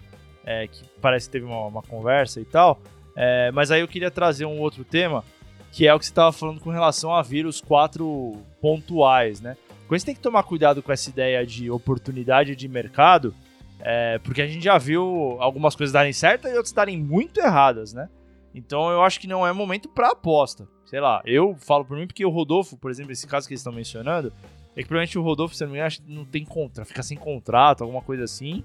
é, 0.44 0.66
que 0.66 0.82
parece 1.00 1.26
que 1.26 1.32
teve 1.32 1.46
uma, 1.46 1.66
uma 1.66 1.82
conversa 1.82 2.40
e 2.40 2.44
tal. 2.44 2.80
É, 3.16 3.50
mas 3.50 3.70
aí 3.70 3.80
eu 3.80 3.88
queria 3.88 4.10
trazer 4.10 4.44
um 4.44 4.60
outro 4.60 4.84
tema, 4.84 5.24
que 5.72 5.86
é 5.86 5.94
o 5.94 5.98
que 5.98 6.04
você 6.04 6.12
estava 6.12 6.32
falando 6.32 6.60
com 6.60 6.70
relação 6.70 7.12
a 7.12 7.22
vir 7.22 7.46
os 7.46 7.60
quatro 7.60 8.36
pontuais, 8.60 9.40
né? 9.40 9.56
Quando 9.88 9.98
você 10.00 10.06
tem 10.06 10.14
que 10.14 10.20
tomar 10.20 10.42
cuidado 10.42 10.82
com 10.82 10.92
essa 10.92 11.08
ideia 11.08 11.44
de 11.44 11.70
oportunidade 11.70 12.54
de 12.54 12.68
mercado, 12.68 13.34
É, 13.80 14.18
porque 14.18 14.42
a 14.42 14.46
gente 14.46 14.64
já 14.64 14.76
viu 14.76 15.36
algumas 15.40 15.76
coisas 15.76 15.92
darem 15.92 16.12
certo 16.12 16.48
e 16.48 16.56
outras 16.56 16.72
darem 16.72 16.98
muito 16.98 17.40
erradas, 17.40 17.92
né? 17.92 18.08
Então 18.54 18.90
eu 18.90 19.02
acho 19.02 19.20
que 19.20 19.26
não 19.26 19.46
é 19.46 19.52
momento 19.52 19.88
pra 19.88 20.10
aposta. 20.10 20.66
Sei 20.84 21.00
lá, 21.00 21.22
eu 21.24 21.54
falo 21.58 21.84
por 21.84 21.96
mim 21.96 22.06
porque 22.06 22.24
o 22.24 22.30
Rodolfo, 22.30 22.76
por 22.76 22.90
exemplo, 22.90 23.12
esse 23.12 23.26
caso 23.26 23.46
que 23.46 23.52
eles 23.52 23.60
estão 23.60 23.72
mencionando, 23.72 24.32
é 24.74 24.82
que 24.82 24.88
provavelmente 24.88 25.18
o 25.18 25.22
Rodolfo, 25.22 25.54
se 25.54 25.64
não 25.64 25.72
me 25.72 25.78
engano, 25.78 25.94
não 26.06 26.24
tem 26.24 26.44
contra, 26.44 26.84
fica 26.84 27.02
sem 27.02 27.16
contrato, 27.16 27.82
alguma 27.82 28.00
coisa 28.02 28.24
assim, 28.24 28.64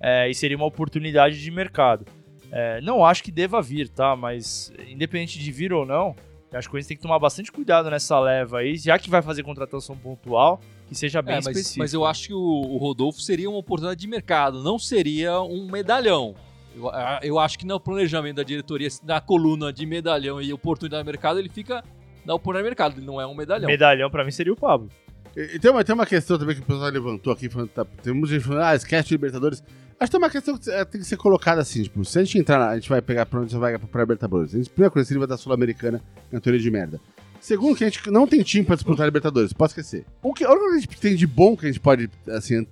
é, 0.00 0.28
e 0.28 0.34
seria 0.34 0.56
uma 0.56 0.66
oportunidade 0.66 1.40
de 1.40 1.50
mercado. 1.50 2.04
É, 2.50 2.80
não 2.82 3.04
acho 3.04 3.22
que 3.22 3.32
deva 3.32 3.62
vir, 3.62 3.88
tá? 3.88 4.14
Mas 4.14 4.72
independente 4.86 5.38
de 5.38 5.50
vir 5.50 5.72
ou 5.72 5.86
não, 5.86 6.14
acho 6.52 6.68
que 6.68 6.76
a 6.76 6.80
gente 6.80 6.88
tem 6.88 6.96
que 6.96 7.02
tomar 7.02 7.18
bastante 7.18 7.50
cuidado 7.50 7.90
nessa 7.90 8.20
leva 8.20 8.58
aí, 8.58 8.76
já 8.76 8.98
que 8.98 9.08
vai 9.08 9.22
fazer 9.22 9.42
contratação 9.42 9.96
pontual, 9.96 10.60
que 10.92 10.98
seja 10.98 11.20
bem 11.22 11.34
É, 11.34 11.36
mas, 11.38 11.46
específica. 11.48 11.78
mas 11.82 11.92
eu 11.94 12.04
acho 12.04 12.28
que 12.28 12.34
o, 12.34 12.38
o 12.38 12.76
Rodolfo 12.76 13.20
seria 13.20 13.48
uma 13.50 13.58
oportunidade 13.58 14.00
de 14.00 14.06
mercado, 14.06 14.62
não 14.62 14.78
seria 14.78 15.40
um 15.40 15.70
medalhão. 15.70 16.34
Eu, 16.74 16.88
a- 16.88 17.20
eu 17.22 17.38
acho 17.38 17.58
que 17.58 17.66
no 17.66 17.78
planejamento 17.80 18.36
da 18.36 18.42
diretoria, 18.42 18.88
na 19.04 19.20
coluna 19.20 19.72
de 19.72 19.84
medalhão 19.84 20.40
e 20.40 20.52
oportunidade 20.52 21.02
de 21.02 21.06
mercado, 21.06 21.38
ele 21.38 21.48
fica 21.48 21.82
na 22.24 22.34
oportunidade 22.34 22.62
de 22.64 22.70
mercado, 22.70 22.98
ele 22.98 23.06
não 23.06 23.20
é 23.20 23.26
um 23.26 23.34
medalhão. 23.34 23.66
Medalhão 23.68 24.10
pra 24.10 24.24
mim 24.24 24.30
seria 24.30 24.52
o 24.52 24.56
Pablo. 24.56 24.88
E, 25.36 25.56
e 25.56 25.58
tem, 25.58 25.70
uma, 25.70 25.82
tem 25.84 25.94
uma 25.94 26.06
questão 26.06 26.38
também 26.38 26.54
que 26.54 26.62
o 26.62 26.64
pessoal 26.64 26.88
levantou 26.90 27.32
aqui, 27.32 27.48
falando, 27.48 27.68
tá, 27.70 27.84
tem 27.84 28.12
muita 28.14 28.34
gente 28.34 28.44
falando, 28.44 28.62
ah, 28.64 28.74
esquece 28.74 29.08
de 29.08 29.14
Libertadores. 29.14 29.62
Acho 30.00 30.10
que 30.10 30.16
tem 30.16 30.18
uma 30.18 30.30
questão 30.30 30.58
que 30.58 30.68
eh, 30.70 30.84
tem 30.84 31.00
que 31.00 31.06
ser 31.06 31.16
colocada 31.16 31.60
assim, 31.60 31.82
tipo, 31.84 32.04
se 32.04 32.18
a 32.18 32.24
gente 32.24 32.36
entrar, 32.38 32.58
na- 32.58 32.68
a 32.70 32.74
gente 32.74 32.88
vai 32.88 33.00
pegar 33.00 33.24
pra 33.26 33.40
onde 33.40 33.52
você 33.52 33.58
vai 33.58 33.78
pra 33.78 34.00
Libertadores. 34.00 34.54
A 34.54 34.58
gente, 34.58 34.68
primeira 34.70 34.90
coisa, 34.90 35.06
se 35.06 35.12
ele 35.12 35.18
vai 35.20 35.28
da 35.28 35.36
Sul-Americana, 35.36 36.02
é 36.30 36.34
uma 36.34 36.40
teoria 36.40 36.60
de 36.60 36.70
merda. 36.70 37.00
Segundo, 37.42 37.76
que 37.76 37.82
a 37.82 37.88
gente 37.88 38.08
não 38.08 38.24
tem 38.24 38.40
time 38.40 38.64
pra 38.64 38.76
disputar 38.76 39.02
a 39.02 39.06
Libertadores, 39.06 39.52
pode 39.52 39.72
esquecer. 39.72 40.06
O 40.22 40.32
que, 40.32 40.44
a 40.44 40.50
única 40.50 40.64
coisa 40.64 40.78
que 40.78 40.92
a 40.92 40.92
gente 40.92 41.00
tem 41.00 41.16
de 41.16 41.26
bom 41.26 41.56
que 41.56 41.66
a 41.66 41.68
gente 41.68 41.80
pode, 41.80 42.08
assim, 42.28 42.64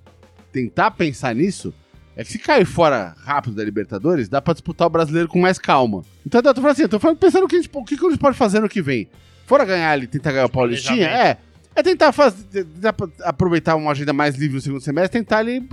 tentar 0.49 0.91
pensar 0.91 1.35
nisso 1.35 1.73
é 2.15 2.23
que 2.23 2.31
se 2.31 2.39
cair 2.39 2.65
fora 2.65 3.13
rápido 3.21 3.53
da 3.53 3.65
Libertadores, 3.65 4.29
dá 4.29 4.41
pra 4.41 4.53
disputar 4.53 4.87
o 4.87 4.89
brasileiro 4.89 5.27
com 5.27 5.41
mais 5.41 5.59
calma. 5.59 6.05
Então 6.25 6.39
eu 6.39 6.53
tô 6.53 6.61
falando 6.61 6.71
assim, 6.71 6.83
eu 6.83 6.89
tô 6.89 6.99
pensando 7.15 7.43
o 7.43 7.47
que, 7.49 7.57
a 7.57 7.61
gente, 7.61 7.69
o 7.73 7.83
que 7.83 7.97
que 7.97 8.05
a 8.05 8.09
gente 8.09 8.19
pode 8.19 8.37
fazer 8.37 8.61
no 8.61 8.69
que 8.69 8.81
vem. 8.81 9.09
Fora 9.45 9.65
ganhar 9.65 9.91
ali, 9.91 10.07
tentar 10.07 10.31
ganhar 10.31 10.45
o 10.45 10.49
Paulistinha, 10.49 11.05
é. 11.05 11.37
É 11.75 11.83
tentar 11.83 12.13
fazer, 12.13 12.63
tentar 12.63 12.95
aproveitar 13.25 13.75
uma 13.75 13.91
agenda 13.91 14.13
mais 14.13 14.35
livre 14.35 14.55
no 14.55 14.61
segundo 14.61 14.81
semestre, 14.81 15.19
tentar 15.19 15.39
ali 15.39 15.67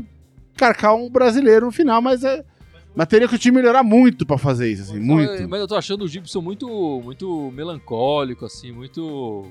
carcar 0.57 0.97
um 0.97 1.09
brasileiro 1.09 1.67
no 1.67 1.73
final, 1.73 2.03
mas 2.03 2.25
é. 2.25 2.45
Mas 2.99 3.07
teria 3.07 3.29
que 3.29 3.35
o 3.37 3.39
time 3.39 3.59
melhorar 3.59 3.85
muito 3.85 4.27
pra 4.27 4.37
fazer 4.37 4.69
isso, 4.73 4.83
assim, 4.83 4.99
muito. 4.99 5.31
Mas, 5.31 5.47
mas 5.47 5.61
eu 5.61 5.69
tô 5.69 5.77
achando 5.77 6.05
o 6.05 6.09
Gibson 6.09 6.41
muito, 6.41 7.01
muito 7.05 7.49
melancólico, 7.55 8.45
assim, 8.45 8.73
muito 8.73 9.47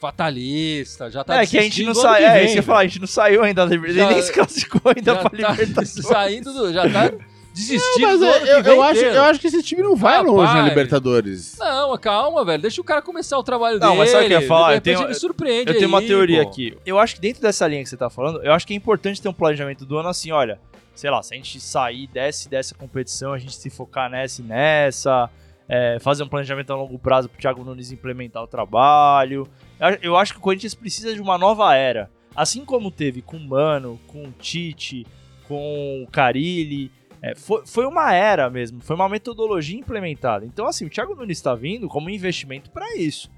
fatalista. 0.00 1.08
Já 1.08 1.22
tá 1.22 1.40
é 1.42 1.46
que 1.46 1.56
a 1.56 1.62
gente 1.62 1.84
não 1.84 1.94
saiu. 1.94 2.16
que 2.16 2.24
É, 2.24 2.34
vem, 2.34 2.44
isso 2.46 2.52
que 2.54 2.58
eu 2.58 2.62
falar, 2.64 2.80
a 2.80 2.86
gente 2.86 2.98
não 3.00 3.06
saiu 3.06 3.42
ainda 3.44 3.64
da 3.64 3.70
Libertadores. 3.70 3.96
Já- 4.08 4.12
nem 4.14 4.22
se 4.22 4.32
classificou 4.32 4.92
ainda 4.96 5.14
pra 5.14 5.30
tá 5.30 5.36
Libertadores. 5.36 5.90
saindo 6.02 6.52
do, 6.52 6.72
já 6.72 6.90
tá 6.90 7.12
desistindo 7.54 8.02
Mas 8.08 8.18
do 8.18 8.24
é, 8.26 8.52
eu, 8.52 8.62
eu 8.64 8.82
acho, 8.82 9.00
eu 9.00 9.22
acho 9.22 9.38
que 9.40 9.46
esse 9.46 9.62
time 9.62 9.80
não 9.82 9.94
vai 9.94 10.16
Rapaz. 10.16 10.32
longe 10.34 10.54
na 10.54 10.62
Libertadores. 10.68 11.56
Não, 11.60 11.96
calma, 11.98 12.44
velho. 12.44 12.62
Deixa 12.62 12.80
o 12.80 12.84
cara 12.84 13.00
começar 13.00 13.38
o 13.38 13.44
trabalho 13.44 13.78
Não, 13.78 13.88
dele. 13.90 13.98
mas 14.00 14.10
sabe 14.10 14.24
o 14.24 14.26
que 14.28 14.34
eu 14.34 14.40
ia 14.40 14.48
falar? 14.48 14.74
Eu 14.74 14.80
tenho- 14.80 15.02
ele 15.04 15.14
surpreende 15.14 15.70
Eu 15.70 15.76
tenho 15.76 15.88
uma 15.88 16.00
aí, 16.00 16.06
teoria 16.08 16.42
pô. 16.42 16.48
aqui. 16.50 16.76
Eu 16.84 16.98
acho 16.98 17.14
que 17.14 17.20
dentro 17.20 17.40
dessa 17.40 17.66
linha 17.68 17.82
que 17.84 17.88
você 17.88 17.96
tá 17.96 18.10
falando, 18.10 18.42
eu 18.42 18.52
acho 18.52 18.66
que 18.66 18.72
é 18.72 18.76
importante 18.76 19.22
ter 19.22 19.28
um 19.28 19.32
planejamento 19.32 19.86
do 19.86 19.96
ano 19.98 20.08
assim, 20.08 20.32
olha, 20.32 20.58
sei 20.94 21.10
lá, 21.10 21.22
se 21.22 21.34
a 21.34 21.36
gente 21.36 21.58
sair 21.60 22.06
desse 22.06 22.48
dessa 22.48 22.74
competição, 22.74 23.32
a 23.32 23.38
gente 23.38 23.54
se 23.54 23.70
focar 23.70 24.10
nessa 24.10 24.40
e 24.42 24.44
nessa, 24.44 25.30
é, 25.68 25.98
fazer 26.00 26.22
um 26.22 26.28
planejamento 26.28 26.72
a 26.72 26.76
longo 26.76 26.98
prazo 26.98 27.28
pro 27.28 27.40
Thiago 27.40 27.64
Nunes 27.64 27.92
implementar 27.92 28.42
o 28.42 28.46
trabalho. 28.46 29.48
Eu- 29.80 29.98
Eu 30.02 30.16
acho 30.16 30.32
que 30.32 30.38
o 30.38 30.42
Corinthians 30.42 30.74
precisa 30.74 31.14
de 31.14 31.20
uma 31.20 31.36
nova 31.38 31.74
era. 31.74 32.10
Assim 32.34 32.64
como 32.64 32.90
teve 32.90 33.20
com 33.22 33.36
o 33.36 33.40
Mano, 33.48 34.00
com 34.06 34.24
o 34.24 34.32
Tite, 34.32 35.06
com 35.48 36.02
o 36.02 36.10
Carilli. 36.10 36.90
é, 37.24 37.34
foi, 37.36 37.64
foi 37.66 37.86
uma 37.86 38.12
era 38.12 38.50
mesmo, 38.50 38.80
foi 38.80 38.96
uma 38.96 39.08
metodologia 39.08 39.78
implementada. 39.78 40.44
Então, 40.44 40.66
assim, 40.66 40.84
o 40.86 40.90
Thiago 40.90 41.14
Nunes 41.14 41.38
está 41.38 41.54
vindo 41.54 41.88
como 41.88 42.10
investimento 42.10 42.68
para 42.70 42.96
isso. 42.96 43.30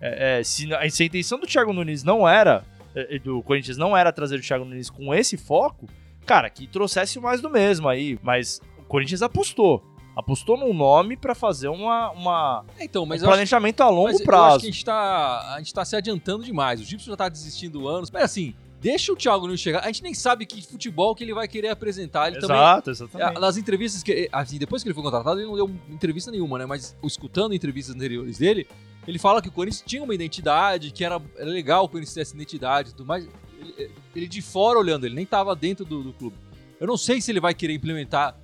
É, 0.00 0.38
é, 0.40 0.42
se, 0.42 0.72
a, 0.74 0.88
se 0.90 1.02
a 1.04 1.06
intenção 1.06 1.38
do 1.38 1.46
Thiago 1.46 1.72
Nunes 1.72 2.02
não 2.02 2.28
era, 2.28 2.64
é, 2.96 3.16
do 3.20 3.40
Corinthians 3.44 3.76
não 3.76 3.96
era 3.96 4.10
trazer 4.12 4.36
o 4.36 4.42
Thiago 4.42 4.64
Nunes 4.64 4.90
com 4.90 5.14
esse 5.14 5.36
foco, 5.36 5.86
cara, 6.28 6.50
que 6.50 6.66
trouxesse 6.66 7.18
mais 7.18 7.40
do 7.40 7.48
mesmo 7.50 7.88
aí. 7.88 8.18
Mas 8.22 8.60
o 8.78 8.84
Corinthians 8.84 9.22
apostou. 9.22 9.82
Apostou 10.14 10.58
num 10.58 10.74
nome 10.74 11.16
para 11.16 11.34
fazer 11.34 11.68
uma, 11.68 12.10
uma 12.10 12.64
É, 12.76 12.84
Então, 12.84 13.06
mas 13.06 13.22
um 13.22 13.24
eu 13.24 13.28
acho 13.28 13.36
planejamento 13.36 13.80
a 13.82 13.88
longo 13.88 14.08
Mas 14.08 14.20
Eu 14.20 14.26
prazo. 14.26 14.56
acho 14.56 14.60
que 14.60 14.66
a 14.66 14.70
gente, 14.72 14.84
tá, 14.84 15.54
a 15.54 15.58
gente 15.58 15.72
tá 15.72 15.84
se 15.84 15.96
adiantando 15.96 16.44
demais. 16.44 16.80
O 16.80 16.84
Gibson 16.84 17.10
já 17.10 17.16
tá 17.16 17.28
desistindo 17.28 17.86
anos. 17.88 18.10
Mas 18.10 18.24
assim, 18.24 18.52
deixa 18.80 19.12
o 19.12 19.16
Thiago 19.16 19.46
Nunes 19.46 19.60
chegar. 19.60 19.80
A 19.80 19.86
gente 19.86 20.02
nem 20.02 20.12
sabe 20.12 20.44
que 20.44 20.60
futebol 20.60 21.14
que 21.14 21.22
ele 21.22 21.32
vai 21.32 21.46
querer 21.46 21.68
apresentar. 21.68 22.28
Ele 22.28 22.40
também. 22.40 22.56
Exato, 22.56 22.90
é, 22.90 22.92
exatamente. 22.92 23.40
Nas 23.40 23.56
entrevistas 23.56 24.02
que. 24.02 24.28
Assim, 24.32 24.58
depois 24.58 24.82
que 24.82 24.88
ele 24.88 24.94
foi 24.94 25.04
contratado, 25.04 25.38
ele 25.38 25.46
não 25.46 25.54
deu 25.54 25.70
entrevista 25.88 26.32
nenhuma, 26.32 26.58
né? 26.58 26.66
Mas 26.66 26.96
escutando 27.02 27.54
entrevistas 27.54 27.94
anteriores 27.94 28.38
dele, 28.38 28.66
ele 29.06 29.20
fala 29.20 29.40
que 29.40 29.48
o 29.48 29.52
Corinthians 29.52 29.84
tinha 29.86 30.02
uma 30.02 30.14
identidade, 30.14 30.90
que 30.90 31.04
era, 31.04 31.22
era 31.36 31.48
legal 31.48 31.84
o 31.84 31.88
Corinthians 31.88 32.14
ter 32.14 32.22
essa 32.22 32.34
identidade 32.34 32.90
e 32.90 32.92
tudo 32.92 33.06
mais. 33.06 33.26
Ele, 33.60 33.90
ele 34.14 34.28
de 34.28 34.40
fora 34.42 34.78
olhando, 34.78 35.04
ele 35.06 35.14
nem 35.14 35.26
tava 35.26 35.54
dentro 35.56 35.84
do, 35.84 36.02
do 36.02 36.12
clube. 36.12 36.36
Eu 36.80 36.86
não 36.86 36.96
sei 36.96 37.20
se 37.20 37.30
ele 37.30 37.40
vai 37.40 37.54
querer 37.54 37.74
implementar 37.74 38.36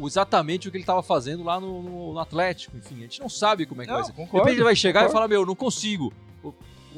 exatamente 0.00 0.68
o 0.68 0.70
que 0.70 0.76
ele 0.76 0.84
tava 0.84 1.02
fazendo 1.02 1.42
lá 1.42 1.60
no, 1.60 1.82
no- 1.82 2.12
no 2.14 2.18
Atlético. 2.18 2.76
Enfim, 2.76 2.96
a 2.98 3.00
gente 3.02 3.20
não 3.20 3.28
sabe 3.28 3.66
como 3.66 3.82
é 3.82 3.84
que 3.84 3.90
Não, 3.90 3.96
vai 3.98 4.04
ser. 4.06 4.12
De 4.12 4.16
concordo, 4.16 4.38
repente 4.44 4.56
ele 4.58 4.64
vai 4.64 4.76
chegar 4.76 5.00
e 5.00 5.02
concordo. 5.04 5.12
falar: 5.14 5.28
Meu, 5.28 5.44
não 5.46 5.54
consigo. 5.54 6.12
O- 6.42 6.52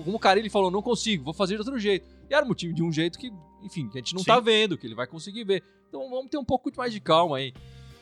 Como 0.05 0.17
o 0.17 0.21
cara 0.21 0.39
ele 0.39 0.51
falou, 0.51 0.71
não 0.71 0.83
consigo, 0.83 1.25
vou 1.25 1.35
fazer 1.35 1.55
de 1.55 1.61
outro 1.61 1.79
jeito. 1.79 2.07
E 2.31 2.35
era 2.35 2.45
um 2.47 2.55
time 2.55 2.73
de 2.73 2.83
um 2.83 2.93
jeito 2.93 3.19
que, 3.19 3.33
enfim, 3.63 3.89
que 3.89 3.99
a 3.99 4.01
gente 4.01 4.15
não 4.15 4.21
Sim. 4.21 4.27
tá 4.27 4.39
vendo, 4.41 4.79
que 4.79 4.87
ele 4.87 4.95
vai 4.95 5.07
conseguir 5.07 5.45
ver. 5.45 5.63
Então 5.89 6.09
vamos 6.09 6.31
ter 6.31 6.39
um 6.39 6.45
pouco 6.45 6.71
mais 6.77 6.93
de 6.93 7.01
calma 7.01 7.39
aí. 7.39 7.53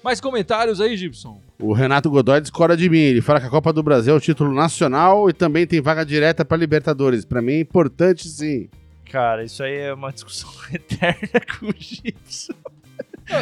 Mais 0.05 0.21
comentários 0.21 0.81
aí, 0.81 0.97
Gibson? 0.97 1.41
O 1.61 1.73
Renato 1.73 2.09
Godoy 2.09 2.41
discorda 2.41 2.77
de 2.77 2.89
mim. 2.89 2.99
Ele 2.99 3.21
fala 3.21 3.41
que 3.41 3.47
a 3.47 3.51
Copa 3.51 3.73
do 3.73 3.83
Brasil 3.83 4.15
é 4.15 4.17
o 4.17 4.21
título 4.21 4.53
nacional 4.55 5.29
e 5.29 5.33
também 5.33 5.67
tem 5.67 5.81
vaga 5.81 6.05
direta 6.05 6.45
pra 6.45 6.57
Libertadores. 6.57 7.25
Pra 7.25 7.43
mim 7.43 7.55
é 7.55 7.61
importante, 7.61 8.29
sim. 8.29 8.69
Cara, 9.11 9.45
isso 9.45 9.63
aí 9.63 9.75
é 9.77 9.95
uma 9.95 10.13
discussão 10.13 10.51
eterna 10.73 11.41
com 11.59 11.67
o 11.67 11.75
Gibson. 11.79 12.53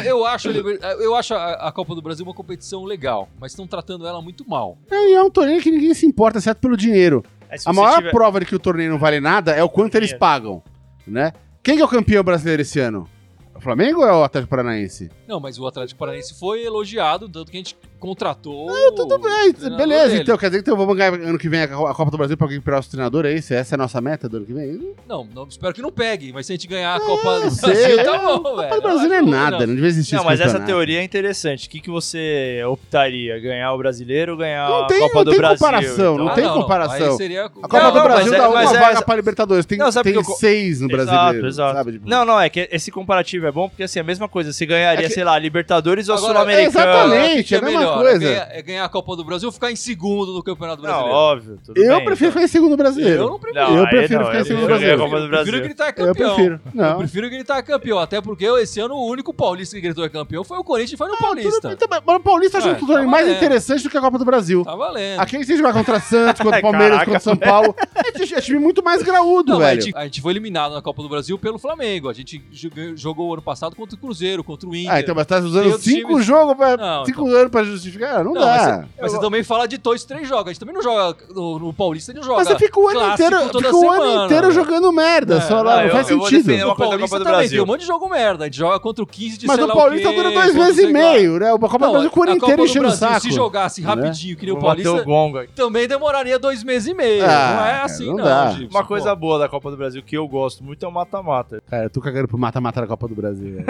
Eu, 0.05 0.25
acho, 0.25 0.49
eu 0.49 1.15
acho 1.15 1.33
a, 1.33 1.71
Copa 1.71 1.95
do 1.95 2.01
Brasil 2.01 2.25
uma 2.25 2.33
competição 2.33 2.83
legal, 2.83 3.29
mas 3.39 3.53
estão 3.53 3.65
tratando 3.65 4.05
ela 4.05 4.21
muito 4.21 4.47
mal. 4.47 4.77
É, 4.91 5.11
e 5.11 5.13
é 5.13 5.23
um 5.23 5.29
torneio 5.29 5.61
que 5.61 5.71
ninguém 5.71 5.93
se 5.93 6.05
importa, 6.05 6.39
exceto 6.39 6.59
pelo 6.59 6.75
dinheiro. 6.75 7.23
Se 7.55 7.69
A 7.69 7.71
maior 7.71 7.97
tiver- 7.99 8.11
prova 8.11 8.39
de 8.41 8.45
que 8.45 8.55
o 8.55 8.59
torneio 8.59 8.91
não 8.91 8.97
vale 8.99 9.21
nada 9.21 9.53
é 9.53 9.63
o 9.63 9.69
quanto 9.69 9.95
eles 9.95 10.09
Dinheiro. 10.09 10.19
pagam, 10.19 10.61
né? 11.05 11.31
Quem 11.63 11.77
que 11.77 11.81
é 11.81 11.85
o 11.85 11.87
campeão 11.87 12.21
brasileiro 12.21 12.61
esse 12.63 12.77
ano? 12.81 13.07
O 13.55 13.61
Flamengo 13.61 14.01
ou 14.01 14.05
é 14.05 14.11
o 14.11 14.23
Atlético 14.25 14.49
Paranaense? 14.49 15.09
Não, 15.25 15.39
mas 15.39 15.57
o 15.57 15.65
Atlético 15.65 15.97
Paranaense 15.97 16.37
foi 16.37 16.63
elogiado, 16.65 17.29
tanto 17.29 17.49
que 17.49 17.57
a 17.57 17.59
gente 17.61 17.77
contratou. 17.99 18.67
Tudo 18.95 19.17
bem, 19.19 19.51
beleza. 19.75 20.09
dele. 20.09 20.21
Então, 20.21 20.37
quer 20.37 20.47
dizer 20.49 20.63
que 20.63 20.69
então 20.69 20.77
vamos 20.77 20.95
ganhar 20.95 21.13
ano 21.13 21.37
que 21.37 21.49
vem 21.49 21.61
a 21.63 21.67
Co- 21.67 21.87
a 21.87 21.93
Copa 21.95 22.11
do 22.11 22.17
Brasil 22.17 22.37
pra 22.37 22.45
alguém 22.45 22.59
virar 22.59 22.77
nosso 22.77 22.89
treinador, 22.91 23.25
é 23.25 23.33
isso? 23.33 23.53
Essa 23.53 23.73
é 23.73 23.75
a 23.75 23.77
nossa 23.77 23.99
meta 24.01 24.27
do 24.29 24.37
ano 24.37 24.45
que 24.45 24.53
vem? 24.53 24.93
Não, 25.07 25.27
não, 25.33 25.47
espero 25.47 25.73
que 25.73 25.81
não 25.81 25.91
pegue, 25.91 26.31
mas 26.33 26.45
se 26.45 26.53
a 26.53 26.55
gente 26.55 26.67
ganhar 26.67 26.95
a 26.95 26.99
Copa 26.99 27.39
do 27.41 27.51
sei, 27.51 27.69
Brasil, 27.73 27.97
tá 28.03 28.15
é, 28.15 28.19
bom, 28.19 28.33
A 28.33 28.39
Copa 28.39 28.55
velho. 28.61 28.75
do 28.75 28.81
Brasil 28.81 29.09
não 29.09 29.15
é 29.15 29.21
nada, 29.21 29.59
não. 29.59 29.67
não 29.67 29.75
devia 29.75 29.89
existir 29.89 30.15
Não, 30.15 30.23
mas 30.23 30.39
essa 30.39 30.59
teoria 30.59 30.99
é 30.99 31.03
interessante. 31.03 31.67
O 31.67 31.69
que, 31.69 31.79
que 31.81 31.89
você 31.89 32.61
optaria? 32.67 33.39
Ganhar 33.39 33.73
o 33.73 33.77
brasileiro 33.77 34.33
ou 34.33 34.37
ganhar 34.37 34.67
Não 34.69 34.83
a 34.83 34.87
tem- 34.87 34.99
Copa 34.99 35.15
não 35.15 35.23
do 35.23 35.31
tem 35.31 35.39
Brasil? 35.39 35.57
comparação, 35.57 35.93
então? 36.13 36.17
não 36.17 36.27
Ah, 36.29 36.33
tem 36.35 36.49
comparação. 36.49 37.11
Aí 37.11 37.17
seria... 37.17 37.45
A 37.45 37.49
Copa 37.49 37.79
Não, 37.79 37.91
do 37.91 37.97
não, 37.97 38.03
Brasil 38.03 38.33
é- 38.33 38.37
dá 38.37 38.49
uma 38.49 38.61
é 38.61 38.65
vaga 38.65 38.85
essa- 38.91 39.01
pra 39.05 39.15
Libertadores. 39.15 39.65
Tem, 39.65 39.77
Não, 39.77 39.91
tem 39.91 40.23
seis 40.35 40.81
no 40.81 40.87
Exato, 40.87 41.05
brasileiro. 41.05 41.47
exato. 41.47 41.77
Sabe? 41.77 41.91
Tipo, 41.93 42.09
Não, 42.09 42.25
não, 42.25 42.39
é 42.39 42.49
que 42.49 42.67
esse 42.71 42.91
comparativo 42.91 43.45
é 43.47 43.51
bom 43.51 43.69
porque 43.69 43.83
assim, 43.83 43.99
a 43.99 44.03
mesma 44.03 44.27
coisa, 44.27 44.51
você 44.53 44.65
ganharia, 44.65 45.05
É 45.05 45.09
sei 45.09 45.23
lá, 45.23 45.37
Libertadores 45.39 46.09
ou 46.09 46.15
Agora, 46.15 46.33
Sul-Americana. 46.33 46.67
exatamente. 46.91 47.55
É 47.55 47.57
a 47.57 47.61
mesma 47.61 47.86
melhor? 47.89 48.01
coisa. 48.11 48.15
É 48.15 48.19
ganhar, 48.29 48.47
é 48.51 48.61
ganhar 48.61 48.85
a 48.85 48.89
Copa 48.89 49.15
do 49.15 49.23
Brasil 49.23 49.47
ou 49.47 49.51
ficar 49.53 49.71
em 49.71 49.75
segundo 49.75 50.33
no 50.33 50.43
Campeonato 50.43 50.81
Não, 50.81 50.89
Brasileiro? 50.89 51.15
óbvio. 51.17 51.59
Tudo 51.65 51.77
Eu 51.81 51.95
bem, 51.97 52.05
prefiro 52.05 52.29
então. 52.29 52.31
ficar 52.31 52.43
em 52.43 52.47
segundo 52.47 52.77
brasileiro. 52.77 53.23
Eu 53.23 53.29
não 53.29 53.39
prefiro. 53.39 53.65
Não, 53.65 53.77
Eu 53.77 53.87
prefiro 53.87 54.19
não, 54.19 54.25
ficar 54.27 54.37
em 54.37 54.39
eu 54.41 54.45
segundo 54.45 54.65
prefiro 54.65 54.79
ganhar 54.79 54.93
a 54.93 54.97
brasileiro. 54.97 55.03
Copa 55.03 55.17
do 55.19 55.23
Eu 55.25 55.29
prefiro 55.29 55.51
Brasil. 55.51 55.63
gritar 55.63 55.87
Eu 55.87 55.93
campeão. 56.07 56.35
prefiro. 56.35 56.61
Eu 56.65 56.71
Não. 56.73 56.97
prefiro 56.99 57.29
gritar 57.29 57.63
campeão, 57.63 57.99
até 57.99 58.21
porque 58.21 58.45
eu, 58.45 58.57
esse 58.57 58.79
ano 58.79 58.95
o 58.95 59.07
único 59.09 59.33
paulista 59.33 59.75
que 59.75 59.81
gritou 59.81 60.03
é 60.03 60.09
campeão 60.09 60.43
foi 60.43 60.57
o 60.57 60.63
Corinthians 60.63 60.93
e 60.93 60.97
foi 60.97 61.07
no 61.07 61.17
Paulista. 61.17 61.75
Tudo. 61.75 61.87
Mas 62.05 62.15
o 62.15 62.19
Paulista 62.19 62.57
acho 62.59 62.69
É, 62.69 62.75
que 62.75 62.83
o 62.83 62.87
torneio 62.87 63.05
tá 63.05 63.11
mais 63.11 63.27
interessante 63.29 63.83
do 63.83 63.89
que 63.89 63.97
a 63.97 64.01
Copa 64.01 64.17
do 64.17 64.25
Brasil. 64.25 64.63
Tá 64.63 64.75
valendo. 64.75 65.19
Aqui 65.19 65.35
a 65.35 65.39
gente 65.39 65.57
jogar 65.57 65.73
contra 65.73 65.99
Santos, 65.99 66.41
contra 66.41 66.61
Palmeiras, 66.61 66.89
Caraca, 66.99 67.05
contra 67.05 67.19
São 67.19 67.35
Paulo. 67.37 67.75
É 67.95 68.11
ti- 68.11 68.33
é 68.35 68.41
time 68.41 68.59
muito 68.59 68.83
mais 68.83 69.01
graúdo, 69.03 69.53
Não, 69.53 69.61
a 69.61 69.65
velho. 69.67 69.81
gente, 69.81 69.95
a 69.97 70.03
gente 70.03 70.21
foi 70.21 70.33
eliminado 70.33 70.73
na 70.73 70.81
Copa 70.81 71.01
do 71.01 71.09
Brasil 71.09 71.37
pelo 71.37 71.57
Flamengo. 71.57 72.09
A 72.09 72.13
gente 72.13 72.41
jogou, 72.51 72.97
jogou 72.97 73.33
ano 73.33 73.41
passado 73.41 73.75
contra 73.75 73.95
o 73.95 73.99
Cruzeiro, 73.99 74.43
contra 74.43 74.67
o 74.67 74.75
Inter. 74.75 74.91
Ah, 74.93 74.99
então, 74.99 75.15
mas 75.15 75.25
tá 75.25 75.37
usando 75.39 75.77
cinco 75.79 76.07
times- 76.09 76.25
jogos, 76.25 76.55
pra, 76.55 76.77
Não, 76.77 77.05
cinco 77.05 77.27
anos 77.27 77.51
pra 77.51 77.63
justificar? 77.77 78.23
Não, 78.23 78.33
Não, 78.33 78.41
dá. 78.41 78.47
mas 78.47 78.61
você, 78.61 78.87
mas 79.01 79.11
você 79.11 79.19
também 79.19 79.43
fala 79.43 79.67
de 79.67 79.77
dois, 79.77 80.03
três 80.03 80.27
jogos. 80.27 80.45
A 80.47 80.49
gente 80.49 80.59
também 80.59 80.75
não 80.75 80.81
joga 80.83 81.17
no, 81.33 81.59
no 81.59 81.73
Paulista, 81.73 82.11
a 82.11 82.15
gente 82.15 82.21
não 82.23 82.27
joga. 82.29 82.43
Mas 82.43 82.47
você 82.49 82.65
fica 82.65 82.79
o 82.79 82.87
ano 82.87 82.99
clássico 82.99 83.23
inteiro, 83.29 83.49
toda 83.51 83.65
fica 83.67 83.75
o 83.77 83.91
ano 83.91 84.01
semana, 84.03 84.25
inteiro 84.25 84.41
velho. 84.47 84.53
jogando 84.53 84.91
merda. 84.91 85.35
É, 85.37 85.41
só 85.41 85.55
não, 85.57 85.63
lá, 85.63 85.75
não 85.77 85.83
eu- 85.83 85.89
faz 85.91 86.09
eu 86.09 86.21
sentido. 86.21 86.57
da 86.67 86.75
Paulista 86.75 87.07
do 87.19 87.23
também 87.23 87.37
Brasil. 87.39 87.49
tem 87.51 87.61
um 87.61 87.65
monte 87.65 87.79
de 87.81 87.87
jogo 87.87 88.09
merda. 88.09 88.43
A 88.43 88.47
gente 88.47 88.57
joga 88.57 88.79
contra 88.79 89.03
o 89.03 89.07
15 89.07 89.37
de 89.37 89.47
Mas 89.47 89.55
sei 89.55 89.63
o 89.65 89.67
lá 89.67 89.75
Paulista 89.75 90.09
quê, 90.09 90.15
dura 90.15 90.31
dois 90.31 90.55
meses 90.55 90.83
e 90.83 90.87
meio, 90.93 91.39
né? 91.39 91.53
A 91.53 91.57
Copa 91.59 91.77
do 91.77 91.85
Não, 91.85 91.91
Brasil 91.93 92.11
o 92.15 92.23
ano 92.23 92.31
inteiro 92.35 92.57
do 92.57 92.65
enchendo 92.65 92.87
o 92.87 92.91
saco. 92.91 93.21
Se 93.21 93.31
jogasse 93.31 93.81
Né? 93.81 93.87
rapidinho, 93.87 94.35
que 94.37 94.45
nem 94.45 94.55
o 94.55 94.59
Paulista, 94.59 94.91
o 94.91 95.47
também 95.55 95.87
demoraria 95.87 96.37
dois 96.39 96.63
meses 96.63 96.87
e 96.87 96.93
meio. 96.93 97.23
Ah, 97.25 97.53
não 97.57 97.65
é 97.65 97.81
assim, 97.83 98.07
não 98.07 98.15
não. 98.17 98.67
Uma 98.69 98.81
pô. 98.81 98.87
coisa 98.87 99.15
boa 99.15 99.39
da 99.39 99.47
Copa 99.49 99.69
do 99.71 99.77
Brasil 99.77 100.01
que 100.03 100.17
eu 100.17 100.27
gosto 100.27 100.63
muito 100.63 100.83
é 100.85 100.87
o 100.87 100.91
mata-mata. 100.91 101.61
Cara, 101.69 101.83
eu 101.85 101.89
tô 101.89 102.01
cagando 102.01 102.27
pro 102.27 102.37
mata-mata 102.37 102.81
da 102.81 102.87
Copa 102.87 103.07
do 103.07 103.15
Brasil. 103.15 103.57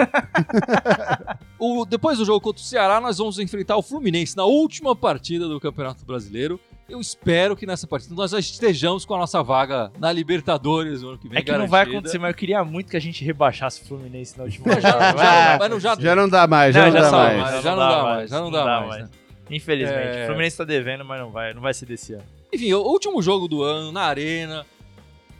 O- 1.60 1.84
depois 1.84 2.18
do 2.18 2.24
jogo 2.24 2.40
contra 2.40 2.62
o 2.62 2.64
Ceará, 2.64 3.00
nós 3.00 3.18
vamos 3.18 3.38
enfrentar 3.40 3.76
o 3.76 3.82
Fluminense 3.82 3.97
na 4.36 4.44
última 4.44 4.94
partida 4.96 5.48
do 5.48 5.60
Campeonato 5.60 6.04
Brasileiro. 6.04 6.58
Eu 6.88 7.00
espero 7.00 7.54
que 7.54 7.66
nessa 7.66 7.86
partida 7.86 8.14
nós 8.14 8.30
já 8.30 8.38
estejamos 8.38 9.04
com 9.04 9.14
a 9.14 9.18
nossa 9.18 9.42
vaga 9.42 9.92
na 9.98 10.10
Libertadores 10.10 11.02
no 11.02 11.10
ano 11.10 11.18
que 11.18 11.28
vem. 11.28 11.38
É 11.38 11.42
que 11.42 11.52
não 11.52 11.66
vai 11.68 11.80
garantida. 11.80 11.98
acontecer, 11.98 12.18
mas 12.18 12.30
eu 12.30 12.34
queria 12.34 12.64
muito 12.64 12.90
que 12.90 12.96
a 12.96 13.00
gente 13.00 13.22
rebaixasse 13.22 13.82
o 13.82 13.84
Fluminense 13.84 14.38
na 14.38 14.44
última 14.44 14.72
já, 14.80 14.90
já- 14.90 15.56
mas 15.60 15.70
não 15.70 15.78
já, 15.78 15.94
Já 16.00 16.16
não 16.16 16.28
dá 16.28 16.46
mais, 16.46 16.74
já 16.74 16.86
Não, 16.86 16.92
não, 16.92 17.00
já 17.00 17.10
dá 17.10 17.10
mais. 17.12 17.62
já 17.62 17.70
não 17.70 17.78
dá 17.78 18.02
mais, 18.02 18.30
já 18.30 18.40
não 18.40 18.50
dá 18.50 18.64
mais, 18.86 19.02
né? 19.02 19.10
Infelizmente. 19.50 20.16
É. 20.18 20.22
O 20.22 20.26
Fluminense 20.28 20.56
tá 20.56 20.64
devendo, 20.64 21.04
mas 21.04 21.20
não 21.20 21.30
vai, 21.30 21.52
não 21.52 21.60
vai 21.60 21.74
ser 21.74 21.84
desse 21.86 22.14
ano. 22.14 22.22
Enfim, 22.52 22.72
o 22.72 22.80
último 22.80 23.20
jogo 23.20 23.46
do 23.48 23.62
ano, 23.62 23.92
na 23.92 24.02
Arena. 24.02 24.64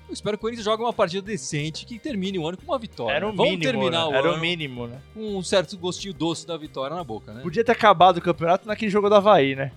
Eu 0.08 0.14
espero 0.14 0.36
que 0.38 0.40
o 0.40 0.42
Corinthians 0.42 0.64
jogue 0.64 0.82
uma 0.82 0.92
partida 0.92 1.20
decente 1.22 1.84
que 1.84 1.98
termine 1.98 2.38
o 2.38 2.46
ano 2.48 2.56
com 2.56 2.64
uma 2.72 2.78
vitória. 2.78 3.14
Era 3.16 3.26
o 3.26 3.30
Vamos 3.30 3.44
mínimo, 3.52 3.62
terminar 3.62 3.98
né? 3.98 4.04
o 4.06 4.14
Era 4.14 4.28
ano 4.28 4.38
o 4.38 4.40
mínimo, 4.40 4.86
né? 4.86 4.98
com 5.14 5.36
um 5.36 5.42
certo 5.42 5.76
gostinho 5.76 6.14
doce 6.14 6.46
da 6.46 6.56
vitória 6.56 6.96
na 6.96 7.04
boca, 7.04 7.32
né? 7.34 7.42
Podia 7.42 7.62
ter 7.62 7.72
acabado 7.72 8.16
o 8.16 8.20
campeonato 8.22 8.66
naquele 8.66 8.90
jogo 8.90 9.08
do 9.08 9.14
Havaí, 9.16 9.54
né? 9.54 9.70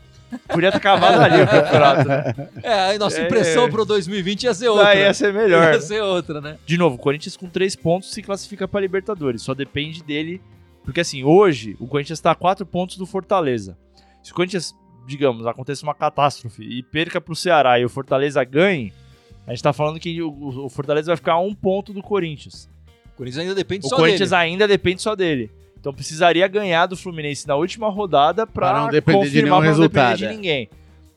Podia 0.48 0.72
ter 0.72 0.78
acabado 0.78 1.20
ali 1.20 1.42
o 1.42 1.46
campeonato, 1.48 2.08
né? 2.08 2.50
É, 2.64 2.74
aí 2.92 2.98
nossa 2.98 3.20
É. 3.20 3.26
impressão 3.26 3.70
pro 3.70 3.84
2020 3.84 4.44
ia 4.44 4.54
ser 4.54 4.70
outra. 4.70 4.86
Daí 4.86 5.00
ia 5.00 5.14
ser 5.14 5.34
melhor. 5.34 5.74
Ia 5.74 5.82
ser 5.82 6.02
outra, 6.02 6.40
né? 6.40 6.58
De 6.66 6.78
novo, 6.78 6.96
o 6.96 7.00
Corinthians 7.00 7.36
com 7.36 7.50
três 7.50 7.76
pontos 7.76 8.12
se 8.12 8.22
classifica 8.24 8.66
pra 8.66 8.80
Libertadores. 8.80 9.42
Só 9.42 9.54
depende 9.54 10.02
dele. 10.02 10.42
Porque 10.86 11.02
assim, 11.02 11.24
hoje 11.26 11.76
o 11.80 11.86
Corinthians 11.88 12.22
tá 12.22 12.32
a 12.32 12.36
quatro 12.36 12.66
pontos 12.66 12.96
do 12.96 13.06
Fortaleza. 13.06 13.78
Se 14.24 14.32
o 14.32 14.36
Corinthians, 14.36 14.74
digamos, 15.06 15.46
aconteça 15.46 15.84
uma 15.84 15.94
catástrofe 15.94 16.64
e 16.64 16.82
perca 16.82 17.20
pro 17.20 17.36
Ceará 17.36 17.78
e 17.78 17.84
o 17.84 17.90
Fortaleza 17.90 18.42
ganhe, 18.46 18.94
a 19.52 19.56
gente 19.56 19.64
tá 19.64 19.74
falando 19.74 20.00
que 20.00 20.22
o, 20.22 20.66
o 20.66 20.70
Fortaleza 20.70 21.08
vai 21.08 21.18
ficar 21.18 21.34
a 21.34 21.40
um 21.40 21.54
ponto 21.54 21.92
do 21.94 22.02
Corinthians. 22.02 22.70
O 23.14 23.18
Corinthians 23.18 23.42
ainda 23.44 23.56
depende 23.56 23.86
O 23.86 23.90
só 23.90 23.98
Corinthians 23.98 24.30
dele. 24.30 24.42
ainda 24.42 24.68
depende 24.68 25.02
só 25.02 25.16
dele. 25.16 25.52
Então 25.80 25.94
precisaria 25.94 26.48
ganhar 26.48 26.86
do 26.86 26.96
Fluminense 26.96 27.48
na 27.48 27.56
última 27.56 27.90
rodada 27.90 28.48
pra, 28.48 28.70
Pra 28.72 28.82
não 28.82 28.90
depender 28.90 29.20
de 29.26 29.42
confirmar 29.42 29.62
nenhum 29.62 29.74
pra 29.74 29.78
não 29.78 29.88
depender 29.88 30.08
resultado, 30.08 30.18
de 30.18 30.26
é. 30.26 30.30
ninguém. 30.34 30.70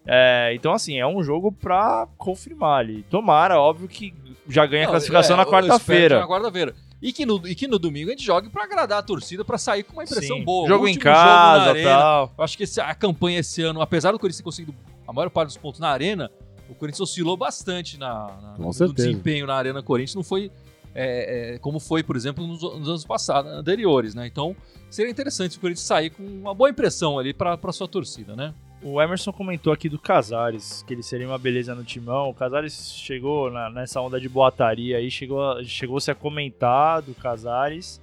É, 0.07 0.53
então, 0.55 0.73
assim, 0.73 0.99
é 0.99 1.07
um 1.07 1.23
jogo 1.23 1.51
pra 1.53 2.07
confirmar 2.19 2.81
ali. 2.81 3.03
Tomara, 3.05 3.59
óbvio, 3.61 3.89
que 3.89 4.13
já 4.49 4.67
ganha 4.67 4.85
a 4.85 4.89
classificação 4.91 5.35
é, 5.35 5.39
na 5.39 5.47
quarta-feira. 5.47 6.21
Na 6.21 6.29
quarta-feira. 6.29 6.75
E 7.01 7.13
que, 7.13 7.25
no, 7.27 7.47
e 7.47 7.55
que 7.55 7.67
no 7.69 7.79
domingo 7.79 8.09
a 8.09 8.13
gente 8.13 8.25
jogue 8.25 8.49
pra 8.49 8.65
agradar 8.65 8.99
a 8.99 9.03
torcida, 9.03 9.45
pra 9.45 9.59
sair 9.59 9.83
com 9.83 9.93
uma 9.95 10.05
impressão 10.05 10.39
Sim. 10.39 10.45
boa. 10.45 10.67
Jogo 10.67 10.87
em 10.89 10.93
último 10.93 11.05
jogo 11.05 11.17
na 11.19 11.25
casa 11.25 11.71
Arena, 11.71 11.91
tal. 11.91 12.35
Eu 12.39 12.45
acho 12.45 12.57
que 12.57 12.63
esse- 12.65 12.81
a 12.81 12.95
campanha 12.95 13.39
esse 13.41 13.63
ano, 13.63 13.81
apesar 13.83 14.13
do 14.13 14.19
Corinthians 14.19 14.39
ter 14.39 14.45
conseguido 14.45 14.75
a 15.07 15.13
maior 15.13 15.29
parte 15.29 15.49
dos 15.49 15.57
pontos 15.59 15.79
na 15.81 15.89
Arena, 15.89 16.31
o 16.69 16.75
Corinthians 16.75 17.01
oscilou 17.01 17.37
bastante 17.37 17.99
na, 17.99 18.09
na- 18.43 18.55
no 18.59 18.95
desempenho 18.95 19.47
na 19.47 19.55
Arena 19.55 19.83
Corinthians. 19.83 20.15
Não 20.15 20.23
foi 20.25 20.51
é, 20.95 21.55
é, 21.55 21.59
como 21.59 21.81
foi, 21.81 22.03
por 22.05 22.15
exemplo, 22.17 22.47
nos, 22.47 22.63
nos 22.63 22.89
anos 22.89 23.05
passados, 23.05 23.51
anteriores, 23.53 24.15
né? 24.15 24.27
Então, 24.29 24.55
seria 24.89 25.11
interessante 25.11 25.57
o 25.57 25.61
Corinthians 25.61 25.85
sair 25.87 26.11
com 26.11 26.23
uma 26.23 26.55
boa 26.55 26.71
impressão 26.71 27.19
ali 27.19 27.35
pra 27.35 27.59
sua 27.73 27.89
torcida, 27.89 28.37
né? 28.37 28.55
O 28.81 29.01
Emerson 29.03 29.33
comentou 29.33 29.73
aqui 29.73 29.89
do 29.89 29.99
Casares, 29.99 30.85
que 30.87 30.93
ele 30.93 31.03
seria 31.03 31.27
uma 31.27 31.39
beleza 31.39 31.75
no 31.75 31.83
timão. 31.83 32.29
O 32.31 32.35
Casares 32.35 32.93
chegou 32.95 33.51
na- 33.51 33.71
nessa 33.71 34.01
onda 34.01 34.21
de 34.21 34.29
boataria 34.29 34.99
aí, 34.99 35.11
chegou, 35.11 35.43
a- 35.43 35.65
chegou-se 35.65 36.11
a 36.11 36.15
comentar 36.15 37.03
do 37.03 37.15
Casares. 37.15 38.01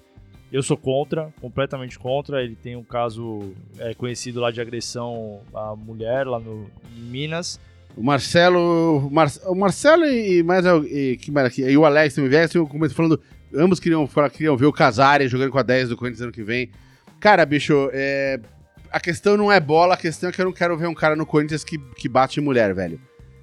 Eu 0.52 0.62
sou 0.62 0.76
contra, 0.76 1.32
completamente 1.39 1.97
contra. 1.97 2.43
Ele 2.43 2.56
tem 2.56 2.76
um 2.76 2.84
caso 2.84 3.54
é, 3.80 3.93
conhecido 3.93 4.41
lá 4.41 4.52
de 4.52 4.60
agressão 4.60 5.39
à 5.54 5.74
mulher 5.78 6.28
lá 6.28 6.39
no, 6.39 6.69
em 6.97 7.00
Minas. 7.02 7.58
O 7.95 8.04
Marcelo. 8.04 9.08
o 9.08 9.12
Mar- 9.12 9.32
o 9.47 9.56
Marcelo 9.56 10.06
e 10.06 10.41
mais. 10.43 10.65
E, 10.89 11.17
que? 11.17 11.62
E 11.62 11.77
o 11.77 11.86
Alex 11.86 12.15
também 12.15 12.30
vieram 12.30 12.45
assim, 12.45 12.65
começou 12.65 12.95
falando. 12.95 13.19
Ambos 13.54 13.80
queriam, 13.80 14.08
queriam 14.32 14.56
ver 14.56 14.65
o 14.65 14.71
Casares 14.71 15.30
jogando 15.30 15.51
com 15.51 15.58
a 15.60 15.63
10 15.63 15.89
do 15.89 15.97
Corinthians 15.97 16.21
ano 16.21 16.32
que 16.32 16.41
vem. 16.43 16.69
Cara, 17.19 17.45
bicho, 17.45 17.89
é, 17.91 18.39
a 18.89 18.99
questão 18.99 19.36
não 19.36 19.51
é 19.51 19.60
bola, 19.60 19.95
a 19.95 19.97
questão 19.97 20.30
é 20.30 20.32
que 20.32 20.39
eu 20.41 20.45
não 20.45 20.54
quero 20.54 20.77
ver 20.77 20.88
um 20.88 20.93
cara 20.93 21.15
no 21.17 21.25
Corinthians 21.25 21.63
que, 21.63 21.77
que 21.77 22.08
bate 22.08 22.39
em 22.39 22.43
mulher, 22.43 22.73
velho. 22.73 22.99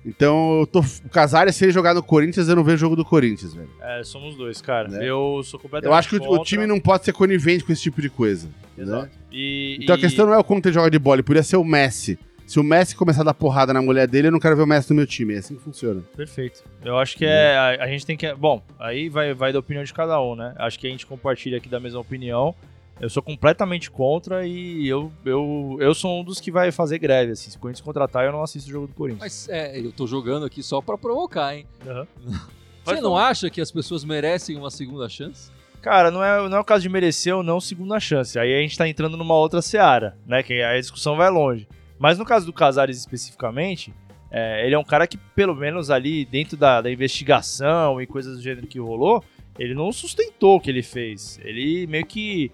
Então, 0.06 0.60
eu 0.60 0.66
tô, 0.66 0.80
o 0.80 1.08
Casares, 1.10 1.54
se 1.54 1.64
ele 1.66 1.72
jogar 1.72 1.92
no 1.92 2.02
Corinthians, 2.02 2.48
eu 2.48 2.56
não 2.56 2.64
vejo 2.64 2.76
o 2.76 2.80
jogo 2.80 2.96
do 2.96 3.04
Corinthians, 3.04 3.52
velho. 3.52 3.68
É, 3.82 4.02
somos 4.02 4.34
dois, 4.34 4.62
cara. 4.62 4.88
Né? 4.88 5.04
Eu 5.04 5.42
sou 5.44 5.60
completamente 5.60 5.92
Eu 5.92 5.94
acho 5.94 6.08
que 6.08 6.16
o, 6.16 6.22
o 6.22 6.26
contra. 6.26 6.44
time 6.44 6.66
não 6.66 6.80
pode 6.80 7.04
ser 7.04 7.12
conivente 7.12 7.62
com 7.62 7.72
esse 7.72 7.82
tipo 7.82 8.00
de 8.00 8.08
coisa. 8.08 8.48
Exato. 8.78 9.02
Né? 9.04 9.10
E, 9.30 9.78
Então 9.82 9.94
e- 9.94 9.98
a 9.98 10.00
questão 10.00 10.24
não 10.24 10.32
é 10.32 10.38
o 10.38 10.44
quanto 10.44 10.64
ele 10.66 10.72
joga 10.74 10.90
de 10.90 10.98
bola, 10.98 11.16
ele 11.16 11.22
podia 11.22 11.42
ser 11.42 11.56
o 11.58 11.64
Messi. 11.64 12.18
Se 12.48 12.58
o 12.58 12.62
Messi 12.64 12.96
começar 12.96 13.20
a 13.20 13.24
dar 13.24 13.34
porrada 13.34 13.74
na 13.74 13.82
mulher 13.82 14.08
dele, 14.08 14.28
eu 14.28 14.32
não 14.32 14.40
quero 14.40 14.56
ver 14.56 14.62
o 14.62 14.66
Messi 14.66 14.88
no 14.88 14.96
meu 14.96 15.06
time. 15.06 15.34
É 15.34 15.38
assim 15.38 15.54
que 15.54 15.62
funciona. 15.62 16.02
Perfeito. 16.16 16.64
Eu 16.82 16.96
acho 16.96 17.14
que 17.14 17.26
é. 17.26 17.54
A, 17.54 17.84
a 17.84 17.86
gente 17.86 18.06
tem 18.06 18.16
que. 18.16 18.32
Bom, 18.32 18.62
aí 18.78 19.10
vai, 19.10 19.34
vai 19.34 19.52
da 19.52 19.58
opinião 19.58 19.84
de 19.84 19.92
cada 19.92 20.18
um, 20.18 20.34
né? 20.34 20.54
Acho 20.56 20.78
que 20.78 20.86
a 20.86 20.90
gente 20.90 21.04
compartilha 21.06 21.58
aqui 21.58 21.68
da 21.68 21.78
mesma 21.78 22.00
opinião. 22.00 22.54
Eu 22.98 23.10
sou 23.10 23.22
completamente 23.22 23.90
contra 23.90 24.46
e 24.46 24.88
eu, 24.88 25.12
eu, 25.26 25.76
eu 25.78 25.94
sou 25.94 26.20
um 26.20 26.24
dos 26.24 26.40
que 26.40 26.50
vai 26.50 26.72
fazer 26.72 26.98
greve. 26.98 27.32
Assim. 27.32 27.50
Se 27.50 27.58
o 27.58 27.60
Corinthians 27.60 27.84
contratar, 27.84 28.24
eu 28.24 28.32
não 28.32 28.42
assisto 28.42 28.70
o 28.70 28.72
jogo 28.72 28.86
do 28.86 28.94
Corinthians. 28.94 29.20
Mas 29.20 29.48
é, 29.50 29.78
eu 29.78 29.92
tô 29.92 30.06
jogando 30.06 30.46
aqui 30.46 30.62
só 30.62 30.80
pra 30.80 30.96
provocar, 30.96 31.54
hein? 31.54 31.66
Aham. 31.86 32.06
Você 32.82 33.00
não 33.02 33.14
acha 33.14 33.50
que 33.50 33.60
as 33.60 33.70
pessoas 33.70 34.02
merecem 34.02 34.56
uma 34.56 34.70
segunda 34.70 35.06
chance? 35.10 35.50
Cara, 35.82 36.10
não 36.10 36.24
é, 36.24 36.48
não 36.48 36.56
é 36.56 36.60
o 36.60 36.64
caso 36.64 36.80
de 36.80 36.88
merecer 36.88 37.36
ou 37.36 37.42
não 37.42 37.60
segunda 37.60 38.00
chance. 38.00 38.38
Aí 38.38 38.56
a 38.56 38.62
gente 38.62 38.78
tá 38.78 38.88
entrando 38.88 39.18
numa 39.18 39.34
outra 39.34 39.60
seara, 39.60 40.16
né? 40.26 40.42
Que 40.42 40.54
aí 40.54 40.78
a 40.78 40.80
discussão 40.80 41.14
vai 41.14 41.28
longe. 41.28 41.68
Mas 41.98 42.18
no 42.18 42.24
caso 42.24 42.46
do 42.46 42.52
Casares 42.52 42.98
especificamente, 42.98 43.92
é, 44.30 44.64
ele 44.64 44.74
é 44.74 44.78
um 44.78 44.84
cara 44.84 45.06
que, 45.06 45.16
pelo 45.16 45.54
menos 45.54 45.90
ali 45.90 46.24
dentro 46.24 46.56
da, 46.56 46.80
da 46.80 46.90
investigação 46.90 48.00
e 48.00 48.06
coisas 48.06 48.36
do 48.36 48.42
gênero 48.42 48.66
que 48.66 48.78
rolou, 48.78 49.24
ele 49.58 49.74
não 49.74 49.90
sustentou 49.90 50.56
o 50.56 50.60
que 50.60 50.70
ele 50.70 50.82
fez. 50.82 51.40
Ele 51.42 51.86
meio 51.86 52.06
que 52.06 52.52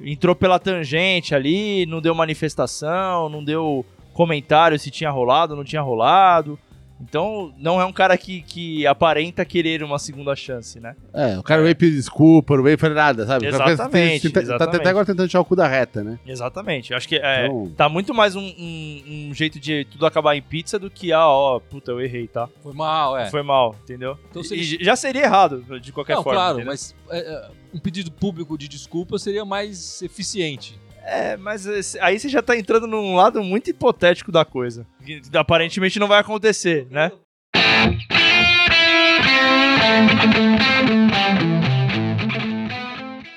entrou 0.00 0.34
pela 0.34 0.58
tangente 0.58 1.34
ali, 1.34 1.86
não 1.86 2.00
deu 2.00 2.14
manifestação, 2.14 3.28
não 3.28 3.42
deu 3.42 3.84
comentário 4.12 4.78
se 4.78 4.90
tinha 4.90 5.10
rolado 5.10 5.56
não 5.56 5.64
tinha 5.64 5.82
rolado. 5.82 6.58
Então, 7.00 7.52
não 7.58 7.80
é 7.80 7.84
um 7.84 7.92
cara 7.92 8.16
que, 8.16 8.40
que 8.42 8.86
aparenta 8.86 9.44
querer 9.44 9.82
uma 9.82 9.98
segunda 9.98 10.34
chance, 10.36 10.78
né? 10.80 10.94
É, 11.12 11.36
o 11.38 11.42
cara 11.42 11.62
veio 11.62 11.74
pedir 11.74 11.96
desculpa, 11.96 12.56
não 12.56 12.62
veio 12.62 12.78
fazer 12.78 12.94
nada, 12.94 13.26
sabe? 13.26 13.46
Exatamente, 13.46 14.20
fez- 14.20 14.32
tá- 14.32 14.40
Tá, 14.40 14.42
exatamente. 14.42 14.76
até 14.80 14.88
agora 14.90 15.04
tentando 15.04 15.28
tirar 15.28 15.40
o 15.40 15.44
cu 15.44 15.56
da 15.56 15.66
reta, 15.66 16.02
né? 16.04 16.18
Exatamente. 16.26 16.92
Eu 16.92 16.96
acho 16.96 17.08
que 17.08 17.16
é, 17.16 17.46
Então- 17.46 17.72
tá 17.76 17.88
muito 17.88 18.14
mais 18.14 18.36
um, 18.36 18.42
um- 18.42 19.02
um 19.30 19.34
jeito 19.34 19.58
de 19.58 19.84
tudo 19.86 20.06
acabar 20.06 20.36
em 20.36 20.42
pizza 20.42 20.78
do 20.78 20.88
que, 20.90 21.12
ah, 21.12 21.26
ó, 21.28 21.58
puta, 21.60 21.90
eu 21.90 22.00
errei, 22.00 22.28
tá? 22.28 22.48
Foi 22.62 22.72
mal, 22.72 23.16
é. 23.18 23.28
Foi 23.30 23.42
mal, 23.42 23.74
entendeu? 23.82 24.16
Então, 24.30 24.42
se 24.42 24.54
e 24.54 24.84
já 24.84 24.94
seria 24.96 25.22
errado, 25.24 25.64
de 25.80 25.92
qualquer 25.92 26.14
não, 26.16 26.22
forma. 26.22 26.38
claro, 26.38 26.54
entendeu? 26.58 26.72
mas 26.72 26.94
é, 27.10 27.18
é, 27.18 27.48
um 27.74 27.78
pedido 27.80 28.10
público 28.12 28.56
de 28.56 28.68
desculpa 28.68 29.18
seria 29.18 29.44
mais 29.44 30.00
eficiente. 30.00 30.78
É, 31.06 31.36
mas 31.36 31.66
esse- 31.66 31.98
aí 32.00 32.18
você 32.18 32.28
já 32.28 32.40
tá 32.42 32.56
entrando 32.56 32.86
num 32.86 33.14
lado 33.14 33.42
muito 33.42 33.68
hipotético 33.70 34.32
da 34.32 34.44
coisa. 34.44 34.86
Que 35.04 35.20
aparentemente 35.34 35.98
não 35.98 36.08
vai 36.08 36.18
acontecer, 36.20 36.86
né? 36.90 37.12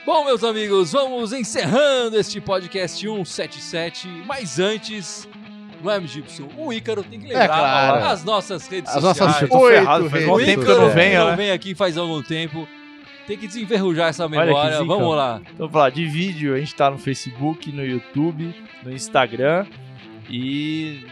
Bom, 0.06 0.24
meus 0.24 0.44
amigos, 0.44 0.94
vamos 0.94 1.34
encerrando 1.34 2.18
este 2.18 2.40
podcast 2.40 2.98
177. 2.98 4.08
Mas 4.26 4.58
antes, 4.58 5.28
não 5.84 5.92
é, 5.92 6.00
Gibson? 6.02 6.48
O 6.58 6.72
Ícaro 6.72 7.04
tem 7.04 7.20
que 7.20 7.28
lembrar 7.28 7.44
É 7.44 7.48
claro. 7.48 8.06
as 8.06 8.24
nossas 8.24 8.66
redes 8.68 8.90
As 8.96 9.02
sociais. 9.02 9.20
nossas 9.20 9.42
eu 9.42 9.50
tô 9.50 9.58
oito 9.60 9.78
ferrado, 9.80 10.10
faz 10.10 10.24
redes 10.26 10.46
tempo 10.46 10.66
que 10.66 10.72
eu 10.72 10.82
não 10.82 10.90
venho, 10.90 11.20
não 11.20 11.30
né? 11.32 11.36
vem 11.36 11.52
aqui 11.52 11.76
faz 11.76 11.98
algum 11.98 12.24
tempo. 12.24 12.66
Tem 13.28 13.38
que 13.38 13.46
desenverrujar 13.46 14.10
essa 14.10 14.28
memória. 14.28 14.54
Vamos 14.86 15.16
lá. 15.16 15.42
Então, 15.44 15.68
vamos 15.68 15.76
lá, 15.76 15.90
de 15.90 16.06
vídeo, 16.06 16.56
a 16.56 16.60
gente 16.60 16.74
tá 16.74 16.90
no 16.90 16.98
Facebook, 16.98 17.72
no 17.74 17.86
YouTube, 17.86 18.56
no 18.84 18.92
Instagram 18.92 19.66
e. 20.30 21.06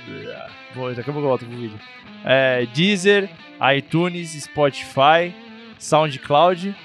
Bom, 0.74 0.88
daqui 0.94 1.10
a 1.10 1.14
pouco 1.14 1.20
eu 1.20 1.30
volto 1.30 1.46
pro 1.46 1.58
vídeo. 1.58 1.78
É, 2.24 2.66
Deezer, 2.74 3.30
iTunes, 3.78 4.32
Spotify, 4.44 5.34
SoundCloud. 5.78 6.76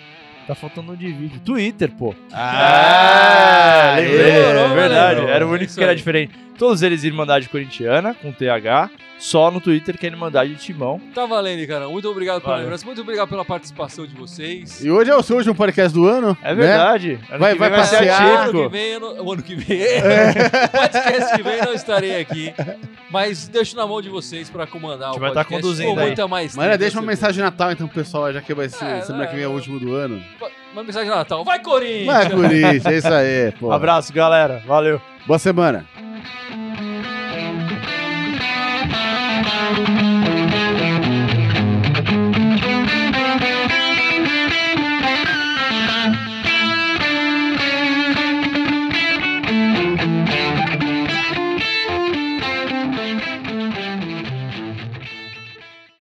Tá 0.46 0.54
faltando 0.56 0.92
um 0.92 0.96
de 0.96 1.12
vídeo. 1.12 1.40
Twitter, 1.44 1.92
pô. 1.92 2.12
Ah, 2.32 3.94
lembrei. 3.96 4.32
demorou, 4.32 4.64
é 4.64 4.74
verdade. 4.74 5.20
Era 5.20 5.46
o 5.46 5.50
É 5.50 5.52
único 5.52 5.72
que 5.72 5.82
era 5.82 5.94
diferente. 5.94 6.34
Todos 6.60 6.82
eles 6.82 7.02
Irmandade 7.04 7.48
Corintiana, 7.48 8.12
com 8.12 8.30
TH. 8.30 8.90
Só 9.18 9.50
no 9.50 9.60
Twitter 9.60 9.98
que 9.98 10.06
é 10.06 10.10
Irmandade 10.10 10.54
de 10.54 10.60
Timão. 10.60 10.98
Tá 11.14 11.24
valendo, 11.26 11.66
cara. 11.66 11.86
Muito 11.88 12.08
obrigado 12.08 12.40
pela 12.40 12.52
Valeu. 12.52 12.64
lembrança. 12.64 12.84
Muito 12.86 13.00
obrigado 13.00 13.28
pela 13.28 13.44
participação 13.44 14.06
de 14.06 14.14
vocês. 14.14 14.82
E 14.84 14.90
hoje 14.90 15.10
é 15.10 15.14
o 15.16 15.22
seu 15.22 15.36
último 15.36 15.54
podcast 15.54 15.92
do 15.92 16.06
ano. 16.06 16.36
É 16.42 16.54
né? 16.54 16.66
verdade. 16.66 17.18
Ano 17.30 17.38
Vai- 17.38 17.52
que 17.54 17.58
vai 17.58 17.70
vem 17.70 17.84
ser 17.84 17.96
passear. 17.96 18.20
O 18.22 18.24
ano 18.28 18.36
atípico. 18.40 18.62
que 18.62 18.68
vem, 18.70 18.86
eu 18.92 19.00
não- 19.00 19.24
o 19.24 19.32
ano 19.32 19.42
que 19.42 19.54
vem. 19.54 19.78
O 19.78 20.68
podcast 20.72 21.36
que 21.36 21.42
vem 21.42 21.62
não 21.62 21.72
estarei 21.74 22.20
aqui. 22.20 22.54
Mas 23.10 23.48
deixo 23.48 23.74
na 23.76 23.86
mão 23.86 24.00
de 24.02 24.08
vocês 24.10 24.48
pra 24.50 24.66
comandar 24.66 25.08
A 25.08 25.12
gente 25.12 25.16
o 25.18 25.20
vai 25.20 25.30
tá 25.30 25.34
podcast. 25.44 25.62
conduzindo 25.62 25.94
com 25.94 26.00
aí. 26.00 26.06
muita 26.06 26.28
mais 26.28 26.54
Mano, 26.56 26.78
deixa 26.78 26.98
uma 27.00 27.06
mensagem 27.06 27.34
de 27.36 27.40
Natal 27.42 27.72
então, 27.72 27.88
pessoal, 27.88 28.30
já 28.32 28.40
que 28.42 28.52
vai 28.54 28.68
ser 28.68 28.84
É, 28.84 29.00
semana 29.02 29.26
que 29.26 29.34
vem 29.34 29.44
é 29.44 29.48
o 29.48 29.52
é, 29.52 29.54
último 29.54 29.78
do 29.80 29.94
ano. 29.94 30.22
Uma 30.72 30.82
mensagem 30.82 31.10
de 31.10 31.14
Natal. 31.16 31.42
Vai, 31.44 31.58
Corinthians! 31.60 32.06
Vai, 32.06 32.30
Corinthians, 32.30 32.86
é 32.86 32.96
isso 32.98 33.08
aí, 33.12 33.52
pô. 33.60 33.72
Abraço, 33.72 34.12
galera. 34.12 34.62
Valeu. 34.66 35.00
Boa 35.26 35.38
semana. 35.38 35.86
Thank 39.72 39.88
you. 39.88 40.09